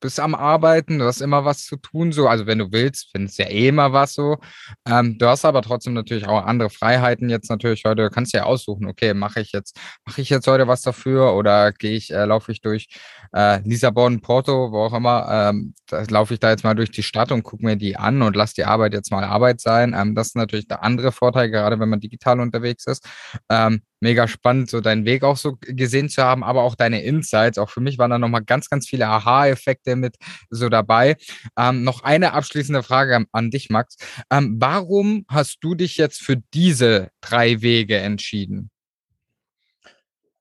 [0.00, 3.38] bist am Arbeiten, du hast immer was zu tun, so, also wenn du willst, findest
[3.38, 4.38] du ja eh immer was so.
[4.86, 8.44] Ähm, du hast aber trotzdem natürlich auch andere Freiheiten jetzt natürlich heute, du kannst ja
[8.44, 12.24] aussuchen, okay, mache ich jetzt, mache ich jetzt heute was dafür oder gehe ich, äh,
[12.24, 12.88] laufe ich durch
[13.34, 15.74] äh, Lissabon, Porto, wo auch immer, ähm,
[16.08, 18.54] laufe ich da jetzt mal durch die Stadt und gucke mir die an und lass
[18.54, 19.94] die Arbeit jetzt mal Arbeit sein.
[19.96, 23.06] Ähm, das ist natürlich der andere Vorteil, gerade wenn man digital unterwegs ist.
[23.48, 27.58] Ähm, mega spannend, so deinen Weg auch so gesehen zu haben, aber auch deine Insights.
[27.58, 30.16] Auch für mich waren da nochmal ganz, ganz viele Aha-Effekte mit
[30.48, 31.16] so dabei.
[31.56, 33.96] Ähm, noch eine abschließende Frage an dich, Max.
[34.30, 38.70] Ähm, warum hast du dich jetzt für diese drei Wege entschieden?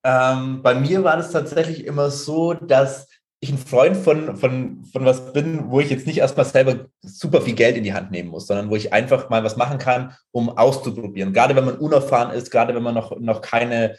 [0.03, 3.07] Ähm, bei mir war das tatsächlich immer so, dass
[3.41, 7.41] ich ein Freund von, von, von was bin, wo ich jetzt nicht erstmal selber super
[7.41, 10.13] viel Geld in die Hand nehmen muss, sondern wo ich einfach mal was machen kann,
[10.31, 11.31] um auszuprobieren.
[11.31, 13.95] Gerade wenn man unerfahren ist, gerade wenn man noch, noch keine,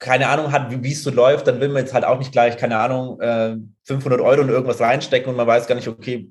[0.00, 2.56] keine Ahnung hat, wie, es so läuft, dann will man jetzt halt auch nicht gleich,
[2.56, 6.28] keine Ahnung, äh, 500 Euro in irgendwas reinstecken und man weiß gar nicht, okay,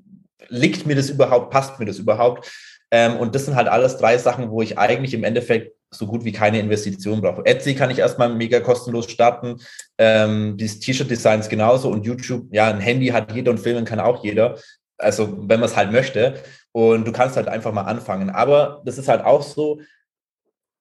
[0.48, 2.50] liegt mir das überhaupt, passt mir das überhaupt?
[2.90, 6.24] Ähm, und das sind halt alles drei Sachen, wo ich eigentlich im Endeffekt so gut
[6.24, 7.44] wie keine Investition brauche.
[7.44, 9.60] Etsy kann ich erstmal mega kostenlos starten.
[9.98, 14.22] Ähm, dieses T-Shirt-Designs genauso und YouTube, ja, ein Handy hat jeder und filmen kann auch
[14.22, 14.58] jeder.
[14.98, 16.34] Also, wenn man es halt möchte.
[16.72, 18.30] Und du kannst halt einfach mal anfangen.
[18.30, 19.80] Aber das ist halt auch so,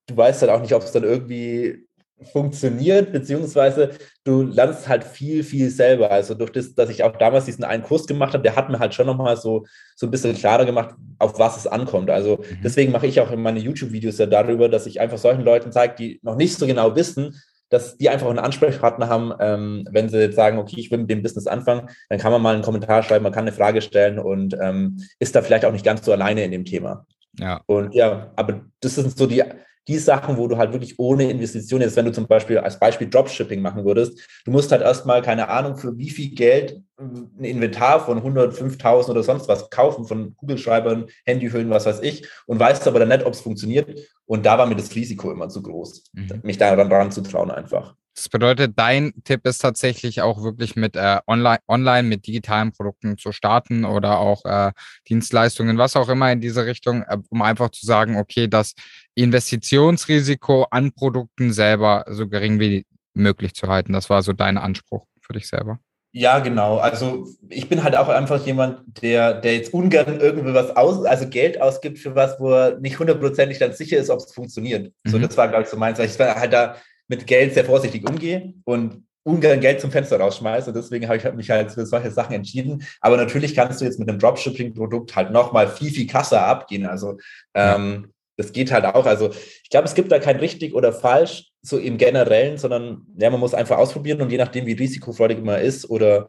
[0.08, 1.88] du weißt halt auch nicht, ob es dann irgendwie
[2.32, 3.92] funktioniert, beziehungsweise
[4.24, 6.12] du lernst halt viel, viel selber.
[6.12, 8.80] Also durch das, dass ich auch damals diesen einen Kurs gemacht habe, der hat mir
[8.80, 9.66] halt schon nochmal so,
[9.96, 12.10] so ein bisschen klarer gemacht, auf was es ankommt.
[12.10, 12.62] Also mhm.
[12.64, 15.96] deswegen mache ich auch in meine YouTube-Videos ja darüber, dass ich einfach solchen Leuten zeige,
[15.96, 17.36] die noch nicht so genau wissen,
[17.70, 21.10] dass die einfach einen Ansprechpartner haben, ähm, wenn sie jetzt sagen, okay, ich will mit
[21.10, 24.20] dem Business anfangen, dann kann man mal einen Kommentar schreiben, man kann eine Frage stellen
[24.20, 27.06] und ähm, ist da vielleicht auch nicht ganz so alleine in dem Thema.
[27.40, 27.62] Ja.
[27.68, 29.44] Und ja, aber das sind so die,
[29.90, 33.10] die Sachen, wo du halt wirklich ohne Investition jetzt, wenn du zum Beispiel als Beispiel
[33.10, 38.06] Dropshipping machen würdest, du musst halt erstmal, keine Ahnung, für wie viel Geld ein Inventar
[38.06, 42.88] von 100, 5000 oder sonst was kaufen, von Kugelschreibern, Handyhüllen, was weiß ich, und weißt
[42.88, 44.00] aber dann nicht, ob es funktioniert.
[44.26, 46.42] Und da war mir das Risiko immer zu groß, mhm.
[46.44, 47.96] mich da dran zu trauen einfach.
[48.20, 53.18] Das bedeutet, dein Tipp ist tatsächlich auch wirklich mit äh, online, online mit digitalen Produkten
[53.18, 54.74] zu starten oder auch äh,
[55.08, 58.74] Dienstleistungen, was auch immer in diese Richtung, äh, um einfach zu sagen, okay, das
[59.16, 63.94] Investitionsrisiko an Produkten selber so gering wie möglich zu halten.
[63.94, 65.80] Das war so dein Anspruch für dich selber.
[66.12, 66.78] Ja, genau.
[66.80, 71.30] Also ich bin halt auch einfach jemand, der, der jetzt ungern irgendwie was aus, also
[71.30, 74.92] Geld ausgibt für was, wo er nicht hundertprozentig dann sicher ist, ob es funktioniert.
[75.06, 75.10] Mhm.
[75.10, 76.00] So, das war, glaube ich, so meins.
[76.00, 76.76] Ich war halt da
[77.10, 80.72] mit Geld sehr vorsichtig umgehe und ungern Geld zum Fenster rausschmeiße.
[80.72, 82.84] Deswegen habe ich mich halt für solche Sachen entschieden.
[83.02, 86.86] Aber natürlich kannst du jetzt mit einem Dropshipping-Produkt halt nochmal viel, viel krasser abgehen.
[86.86, 87.18] Also
[87.54, 89.06] ähm, das geht halt auch.
[89.06, 93.30] Also ich glaube, es gibt da kein richtig oder falsch, so im Generellen, sondern ja,
[93.30, 96.28] man muss einfach ausprobieren und je nachdem, wie risikofreudig man ist oder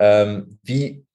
[0.00, 1.06] ähm, wie,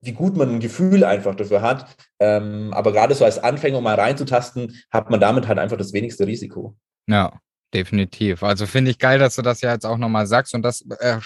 [0.00, 1.96] wie gut man ein Gefühl einfach dafür hat.
[2.20, 5.92] Ähm, aber gerade so als Anfänger, um mal reinzutasten, hat man damit halt einfach das
[5.92, 6.76] wenigste Risiko.
[7.08, 7.40] Ja,
[7.74, 8.42] Definitiv.
[8.42, 10.54] Also finde ich geil, dass du das ja jetzt auch nochmal sagst.
[10.54, 11.20] Und das, äh,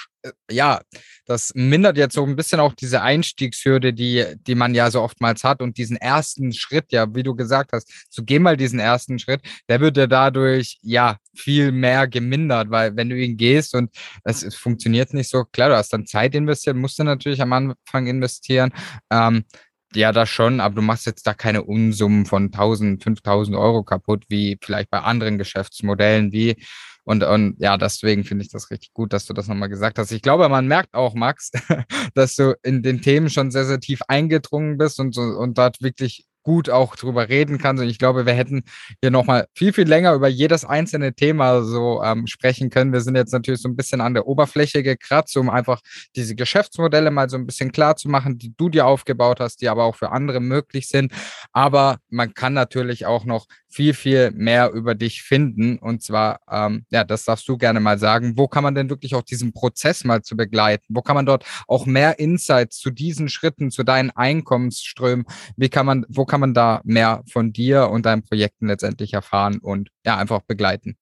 [0.49, 0.81] ja,
[1.27, 5.43] das mindert jetzt so ein bisschen auch diese Einstiegshürde, die, die man ja so oftmals
[5.43, 9.19] hat und diesen ersten Schritt, ja, wie du gesagt hast, so geh mal diesen ersten
[9.19, 13.91] Schritt, der wird ja dadurch, ja, viel mehr gemindert, weil wenn du ihn gehst und
[14.25, 17.53] es, es funktioniert nicht so, klar, du hast dann Zeit investiert, musst du natürlich am
[17.53, 18.73] Anfang investieren.
[19.11, 19.45] Ähm,
[19.97, 24.25] ja, das schon, aber du machst jetzt da keine Unsummen von 1000, 5000 Euro kaputt,
[24.29, 26.57] wie vielleicht bei anderen Geschäftsmodellen, wie
[27.05, 30.11] und, und ja, deswegen finde ich das richtig gut, dass du das nochmal gesagt hast.
[30.11, 31.53] Ich glaube, man merkt auch, Max,
[32.15, 36.27] dass du in den Themen schon sehr, sehr tief eingedrungen bist und, und dort wirklich
[36.47, 37.83] gut auch drüber reden kannst.
[37.83, 38.63] Und ich glaube, wir hätten
[39.03, 42.93] hier nochmal viel, viel länger über jedes einzelne Thema so ähm, sprechen können.
[42.93, 45.81] Wir sind jetzt natürlich so ein bisschen an der Oberfläche gekratzt, um einfach
[46.15, 49.69] diese Geschäftsmodelle mal so ein bisschen klar zu machen, die du dir aufgebaut hast, die
[49.69, 51.11] aber auch für andere möglich sind.
[51.51, 55.79] Aber man kann natürlich auch noch viel, viel mehr über dich finden.
[55.79, 58.33] Und zwar, ähm, ja, das darfst du gerne mal sagen.
[58.37, 60.87] Wo kann man denn wirklich auch diesen Prozess mal zu begleiten?
[60.89, 65.27] Wo kann man dort auch mehr Insights zu diesen Schritten, zu deinen Einkommensströmen,
[65.59, 69.59] wie kann man, wo kann man da mehr von dir und deinen Projekten letztendlich erfahren
[69.59, 70.97] und ja, einfach begleiten?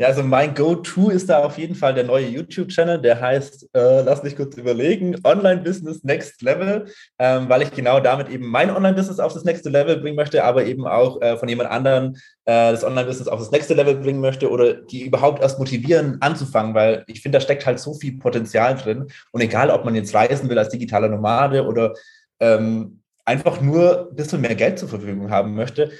[0.00, 4.00] Ja, also mein Go-To ist da auf jeden Fall der neue YouTube-Channel, der heißt, äh,
[4.00, 6.86] lass mich kurz überlegen, Online-Business Next Level,
[7.18, 10.64] ähm, weil ich genau damit eben mein Online-Business auf das nächste Level bringen möchte, aber
[10.64, 12.14] eben auch äh, von jemand anderem
[12.46, 16.74] äh, das Online-Business auf das nächste Level bringen möchte oder die überhaupt erst motivieren anzufangen,
[16.74, 19.06] weil ich finde, da steckt halt so viel Potenzial drin.
[19.32, 21.92] Und egal, ob man jetzt reisen will als digitaler Nomade oder
[22.40, 25.90] ähm, einfach nur ein bisschen mehr Geld zur Verfügung haben möchte,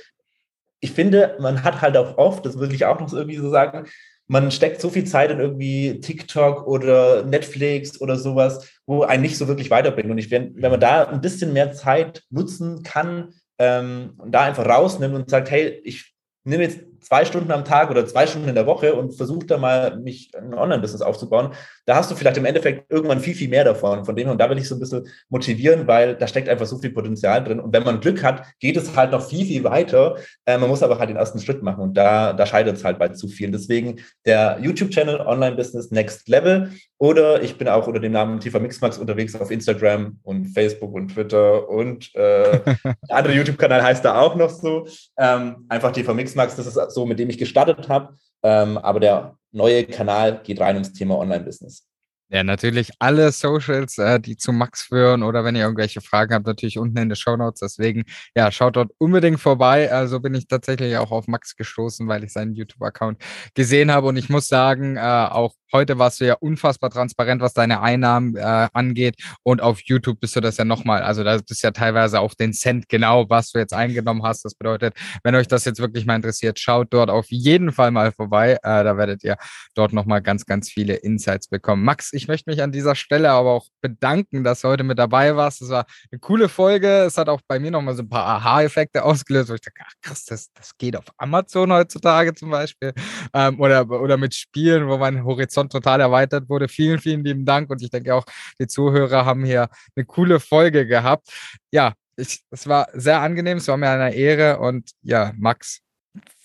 [0.81, 3.87] ich finde, man hat halt auch oft, das will ich auch noch irgendwie so sagen,
[4.29, 9.37] man steckt so viel Zeit in irgendwie TikTok oder Netflix oder sowas, wo einen nicht
[9.37, 10.11] so wirklich weiterbringt.
[10.11, 14.43] Und ich, wenn, wenn man da ein bisschen mehr Zeit nutzen kann ähm, und da
[14.43, 16.15] einfach rausnimmt und sagt, hey, ich
[16.45, 19.59] nehme jetzt zwei Stunden am Tag oder zwei Stunden in der Woche und versuche da
[19.59, 21.53] mal, mich ein Online-Business aufzubauen,
[21.87, 24.05] da hast du vielleicht im Endeffekt irgendwann viel, viel mehr davon.
[24.05, 26.67] Von dem her, und da will ich so ein bisschen motivieren, weil da steckt einfach
[26.67, 27.61] so viel Potenzial drin.
[27.61, 30.17] Und wenn man Glück hat, geht es halt noch viel, viel weiter.
[30.47, 32.99] Äh, man muss aber halt den ersten Schritt machen und da, da scheitert es halt
[32.99, 33.51] bei zu viel.
[33.51, 38.99] Deswegen der YouTube-Channel Online-Business Next Level oder ich bin auch unter dem Namen Tifa Mixmax
[38.99, 44.37] unterwegs auf Instagram und Facebook und Twitter und äh, der andere YouTube-Kanal heißt da auch
[44.37, 44.87] noch so.
[45.19, 48.15] Ähm, einfach Tifa Mixmax, das ist so, mit dem ich gestartet habe.
[48.43, 51.87] Ähm, aber der neue Kanal geht rein ums Thema Online-Business.
[52.33, 56.47] Ja, natürlich alle Socials, äh, die zu Max führen oder wenn ihr irgendwelche Fragen habt,
[56.47, 57.59] natürlich unten in den Show Notes.
[57.59, 58.05] Deswegen,
[58.37, 59.91] ja, schaut dort unbedingt vorbei.
[59.91, 63.21] Also bin ich tatsächlich auch auf Max gestoßen, weil ich seinen YouTube-Account
[63.55, 64.07] gesehen habe.
[64.07, 68.37] Und ich muss sagen, äh, auch heute warst du ja unfassbar transparent, was deine Einnahmen
[68.37, 69.17] äh, angeht.
[69.43, 71.03] Und auf YouTube bist du das ja nochmal.
[71.03, 74.45] Also da bist ja teilweise auf den Cent genau, was du jetzt eingenommen hast.
[74.45, 78.13] Das bedeutet, wenn euch das jetzt wirklich mal interessiert, schaut dort auf jeden Fall mal
[78.13, 78.59] vorbei.
[78.63, 79.37] Äh, da werdet ihr
[79.75, 81.85] dort nochmal ganz, ganz viele Insights bekommen.
[81.85, 85.37] Max, ich möchte mich an dieser Stelle aber auch bedanken, dass du heute mit dabei
[85.37, 85.63] warst.
[85.63, 87.05] Es war eine coole Folge.
[87.05, 89.93] Es hat auch bei mir nochmal so ein paar Aha-Effekte ausgelöst, wo ich dachte, ach
[90.03, 92.93] krass, das, das geht auf Amazon heutzutage zum Beispiel.
[93.35, 96.69] Ähm, oder, oder mit Spielen, wo mein Horizont total erweitert wurde.
[96.69, 97.71] Vielen, vielen lieben Dank.
[97.71, 98.25] Und ich denke auch,
[98.59, 101.29] die Zuhörer haben hier eine coole Folge gehabt.
[101.71, 104.59] Ja, ich, es war sehr angenehm, es war mir eine Ehre.
[104.61, 105.81] Und ja, Max,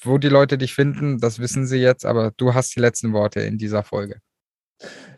[0.01, 3.41] wo die Leute dich finden, das wissen sie jetzt, aber du hast die letzten Worte
[3.41, 4.19] in dieser Folge.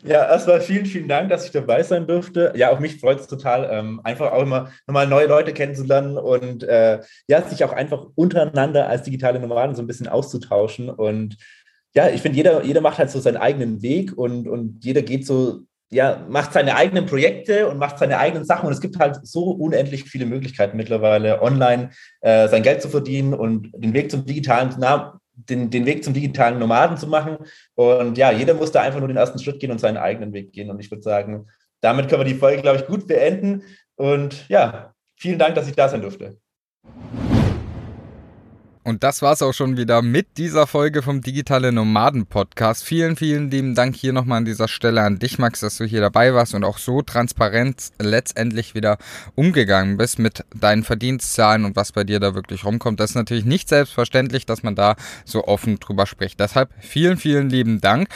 [0.04, 2.52] Ja, erstmal vielen, vielen Dank, dass ich dabei sein durfte.
[2.54, 6.62] Ja, auch mich freut es total, ähm, einfach auch immer nochmal neue Leute kennenzulernen und
[6.62, 10.88] äh, ja, sich auch einfach untereinander als digitale Nomaden so ein bisschen auszutauschen.
[10.88, 11.36] Und
[11.98, 15.26] ja, ich finde, jeder, jeder macht halt so seinen eigenen Weg und, und jeder geht
[15.26, 18.66] so, ja, macht seine eigenen Projekte und macht seine eigenen Sachen.
[18.66, 21.90] Und es gibt halt so unendlich viele Möglichkeiten mittlerweile, online
[22.20, 24.76] äh, sein Geld zu verdienen und den Weg zum digitalen
[25.48, 27.38] den, den Weg zum digitalen Nomaden zu machen.
[27.74, 30.52] Und ja, jeder muss da einfach nur den ersten Schritt gehen und seinen eigenen Weg
[30.52, 30.70] gehen.
[30.70, 31.48] Und ich würde sagen,
[31.80, 33.64] damit können wir die Folge, glaube ich, gut beenden.
[33.96, 36.38] Und ja, vielen Dank, dass ich da sein durfte.
[38.88, 42.84] Und das war's auch schon wieder mit dieser Folge vom Digitale Nomaden Podcast.
[42.84, 46.00] Vielen, vielen lieben Dank hier nochmal an dieser Stelle an dich, Max, dass du hier
[46.00, 48.96] dabei warst und auch so transparent letztendlich wieder
[49.34, 52.98] umgegangen bist mit deinen Verdienstzahlen und was bei dir da wirklich rumkommt.
[52.98, 56.40] Das ist natürlich nicht selbstverständlich, dass man da so offen drüber spricht.
[56.40, 58.08] Deshalb vielen, vielen lieben Dank.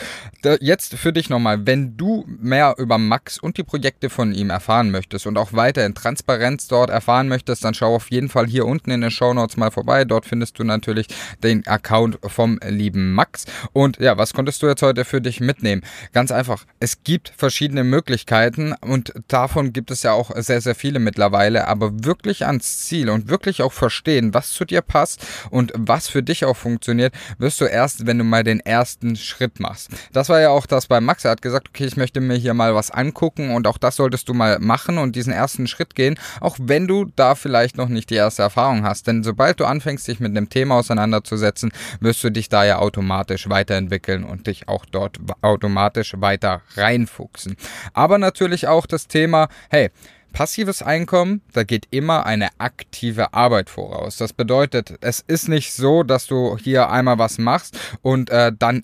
[0.60, 4.90] Jetzt für dich nochmal, wenn du mehr über Max und die Projekte von ihm erfahren
[4.90, 8.64] möchtest und auch weiter in Transparenz dort erfahren möchtest, dann schau auf jeden Fall hier
[8.64, 10.06] unten in den Show Notes mal vorbei.
[10.06, 11.08] Dort findest du du natürlich
[11.42, 13.44] den Account vom lieben Max.
[13.72, 15.82] Und ja, was konntest du jetzt heute für dich mitnehmen?
[16.12, 20.98] Ganz einfach, es gibt verschiedene Möglichkeiten und davon gibt es ja auch sehr, sehr viele
[20.98, 26.08] mittlerweile, aber wirklich ans Ziel und wirklich auch verstehen, was zu dir passt und was
[26.08, 29.90] für dich auch funktioniert, wirst du erst, wenn du mal den ersten Schritt machst.
[30.12, 31.24] Das war ja auch das bei Max.
[31.24, 34.28] Er hat gesagt, okay, ich möchte mir hier mal was angucken und auch das solltest
[34.28, 38.10] du mal machen und diesen ersten Schritt gehen, auch wenn du da vielleicht noch nicht
[38.10, 39.06] die erste Erfahrung hast.
[39.06, 43.48] Denn sobald du anfängst, dich mit einem Thema auseinanderzusetzen, wirst du dich da ja automatisch
[43.48, 47.56] weiterentwickeln und dich auch dort automatisch weiter reinfuchsen.
[47.94, 49.90] Aber natürlich auch das Thema, hey,
[50.32, 54.16] Passives Einkommen, da geht immer eine aktive Arbeit voraus.
[54.16, 58.82] Das bedeutet, es ist nicht so, dass du hier einmal was machst und äh, dann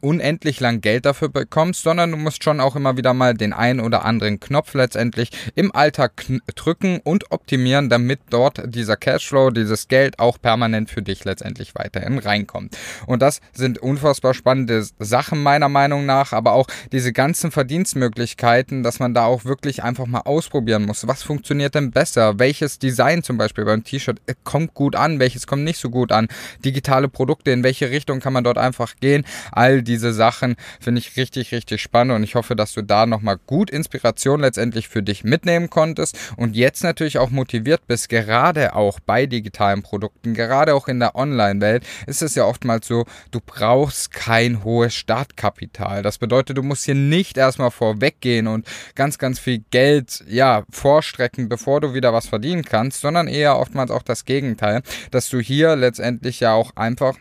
[0.00, 3.80] unendlich lang Geld dafür bekommst, sondern du musst schon auch immer wieder mal den einen
[3.80, 10.18] oder anderen Knopf letztendlich im Alltag drücken und optimieren, damit dort dieser Cashflow, dieses Geld
[10.18, 12.76] auch permanent für dich letztendlich weiterhin reinkommt.
[13.06, 19.00] Und das sind unfassbar spannende Sachen meiner Meinung nach, aber auch diese ganzen Verdienstmöglichkeiten, dass
[19.00, 21.06] man da auch wirklich einfach mal ausprobieren muss.
[21.06, 22.38] Was funktioniert denn besser?
[22.38, 25.18] Welches Design zum Beispiel beim T-Shirt äh, kommt gut an?
[25.18, 26.28] Welches kommt nicht so gut an?
[26.64, 29.24] Digitale Produkte, in welche Richtung kann man dort einfach gehen?
[29.64, 33.38] All diese Sachen finde ich richtig, richtig spannend und ich hoffe, dass du da nochmal
[33.46, 39.00] gut Inspiration letztendlich für dich mitnehmen konntest und jetzt natürlich auch motiviert bist, gerade auch
[39.00, 44.12] bei digitalen Produkten, gerade auch in der Online-Welt, ist es ja oftmals so, du brauchst
[44.12, 46.02] kein hohes Startkapital.
[46.02, 51.48] Das bedeutet, du musst hier nicht erstmal vorweggehen und ganz, ganz viel Geld, ja, vorstrecken,
[51.48, 55.74] bevor du wieder was verdienen kannst, sondern eher oftmals auch das Gegenteil, dass du hier
[55.74, 57.16] letztendlich ja auch einfach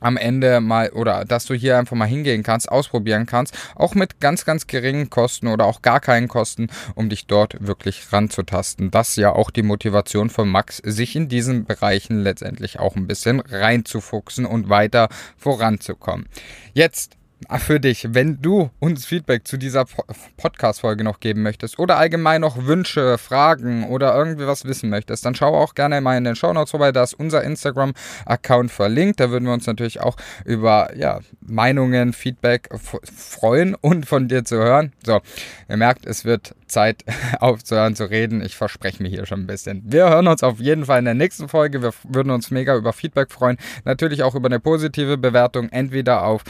[0.00, 4.20] am Ende mal oder dass du hier einfach mal hingehen kannst, ausprobieren kannst, auch mit
[4.20, 8.90] ganz, ganz geringen Kosten oder auch gar keinen Kosten, um dich dort wirklich ranzutasten.
[8.90, 13.06] Das ist ja auch die Motivation von Max, sich in diesen Bereichen letztendlich auch ein
[13.06, 16.26] bisschen reinzufuchsen und weiter voranzukommen.
[16.72, 17.17] Jetzt
[17.58, 19.84] für dich, wenn du uns Feedback zu dieser
[20.36, 25.34] Podcast-Folge noch geben möchtest oder allgemein noch Wünsche, Fragen oder irgendwie was wissen möchtest, dann
[25.34, 26.92] schau auch gerne mal in den Show Notes vorbei.
[26.92, 29.20] Da ist unser Instagram-Account verlinkt.
[29.20, 34.56] Da würden wir uns natürlich auch über ja, Meinungen, Feedback freuen und von dir zu
[34.56, 34.92] hören.
[35.04, 35.20] So,
[35.68, 37.04] ihr merkt, es wird Zeit
[37.40, 38.42] aufzuhören zu reden.
[38.42, 39.82] Ich verspreche mir hier schon ein bisschen.
[39.86, 41.82] Wir hören uns auf jeden Fall in der nächsten Folge.
[41.82, 43.58] Wir würden uns mega über Feedback freuen.
[43.84, 46.44] Natürlich auch über eine positive Bewertung, entweder auf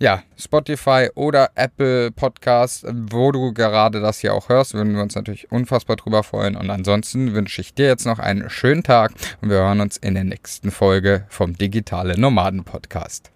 [0.00, 5.14] ja, Spotify oder Apple Podcast, wo du gerade das hier auch hörst, würden wir uns
[5.14, 6.56] natürlich unfassbar drüber freuen.
[6.56, 10.14] Und ansonsten wünsche ich dir jetzt noch einen schönen Tag und wir hören uns in
[10.14, 13.30] der nächsten Folge vom Digitale Nomaden Podcast.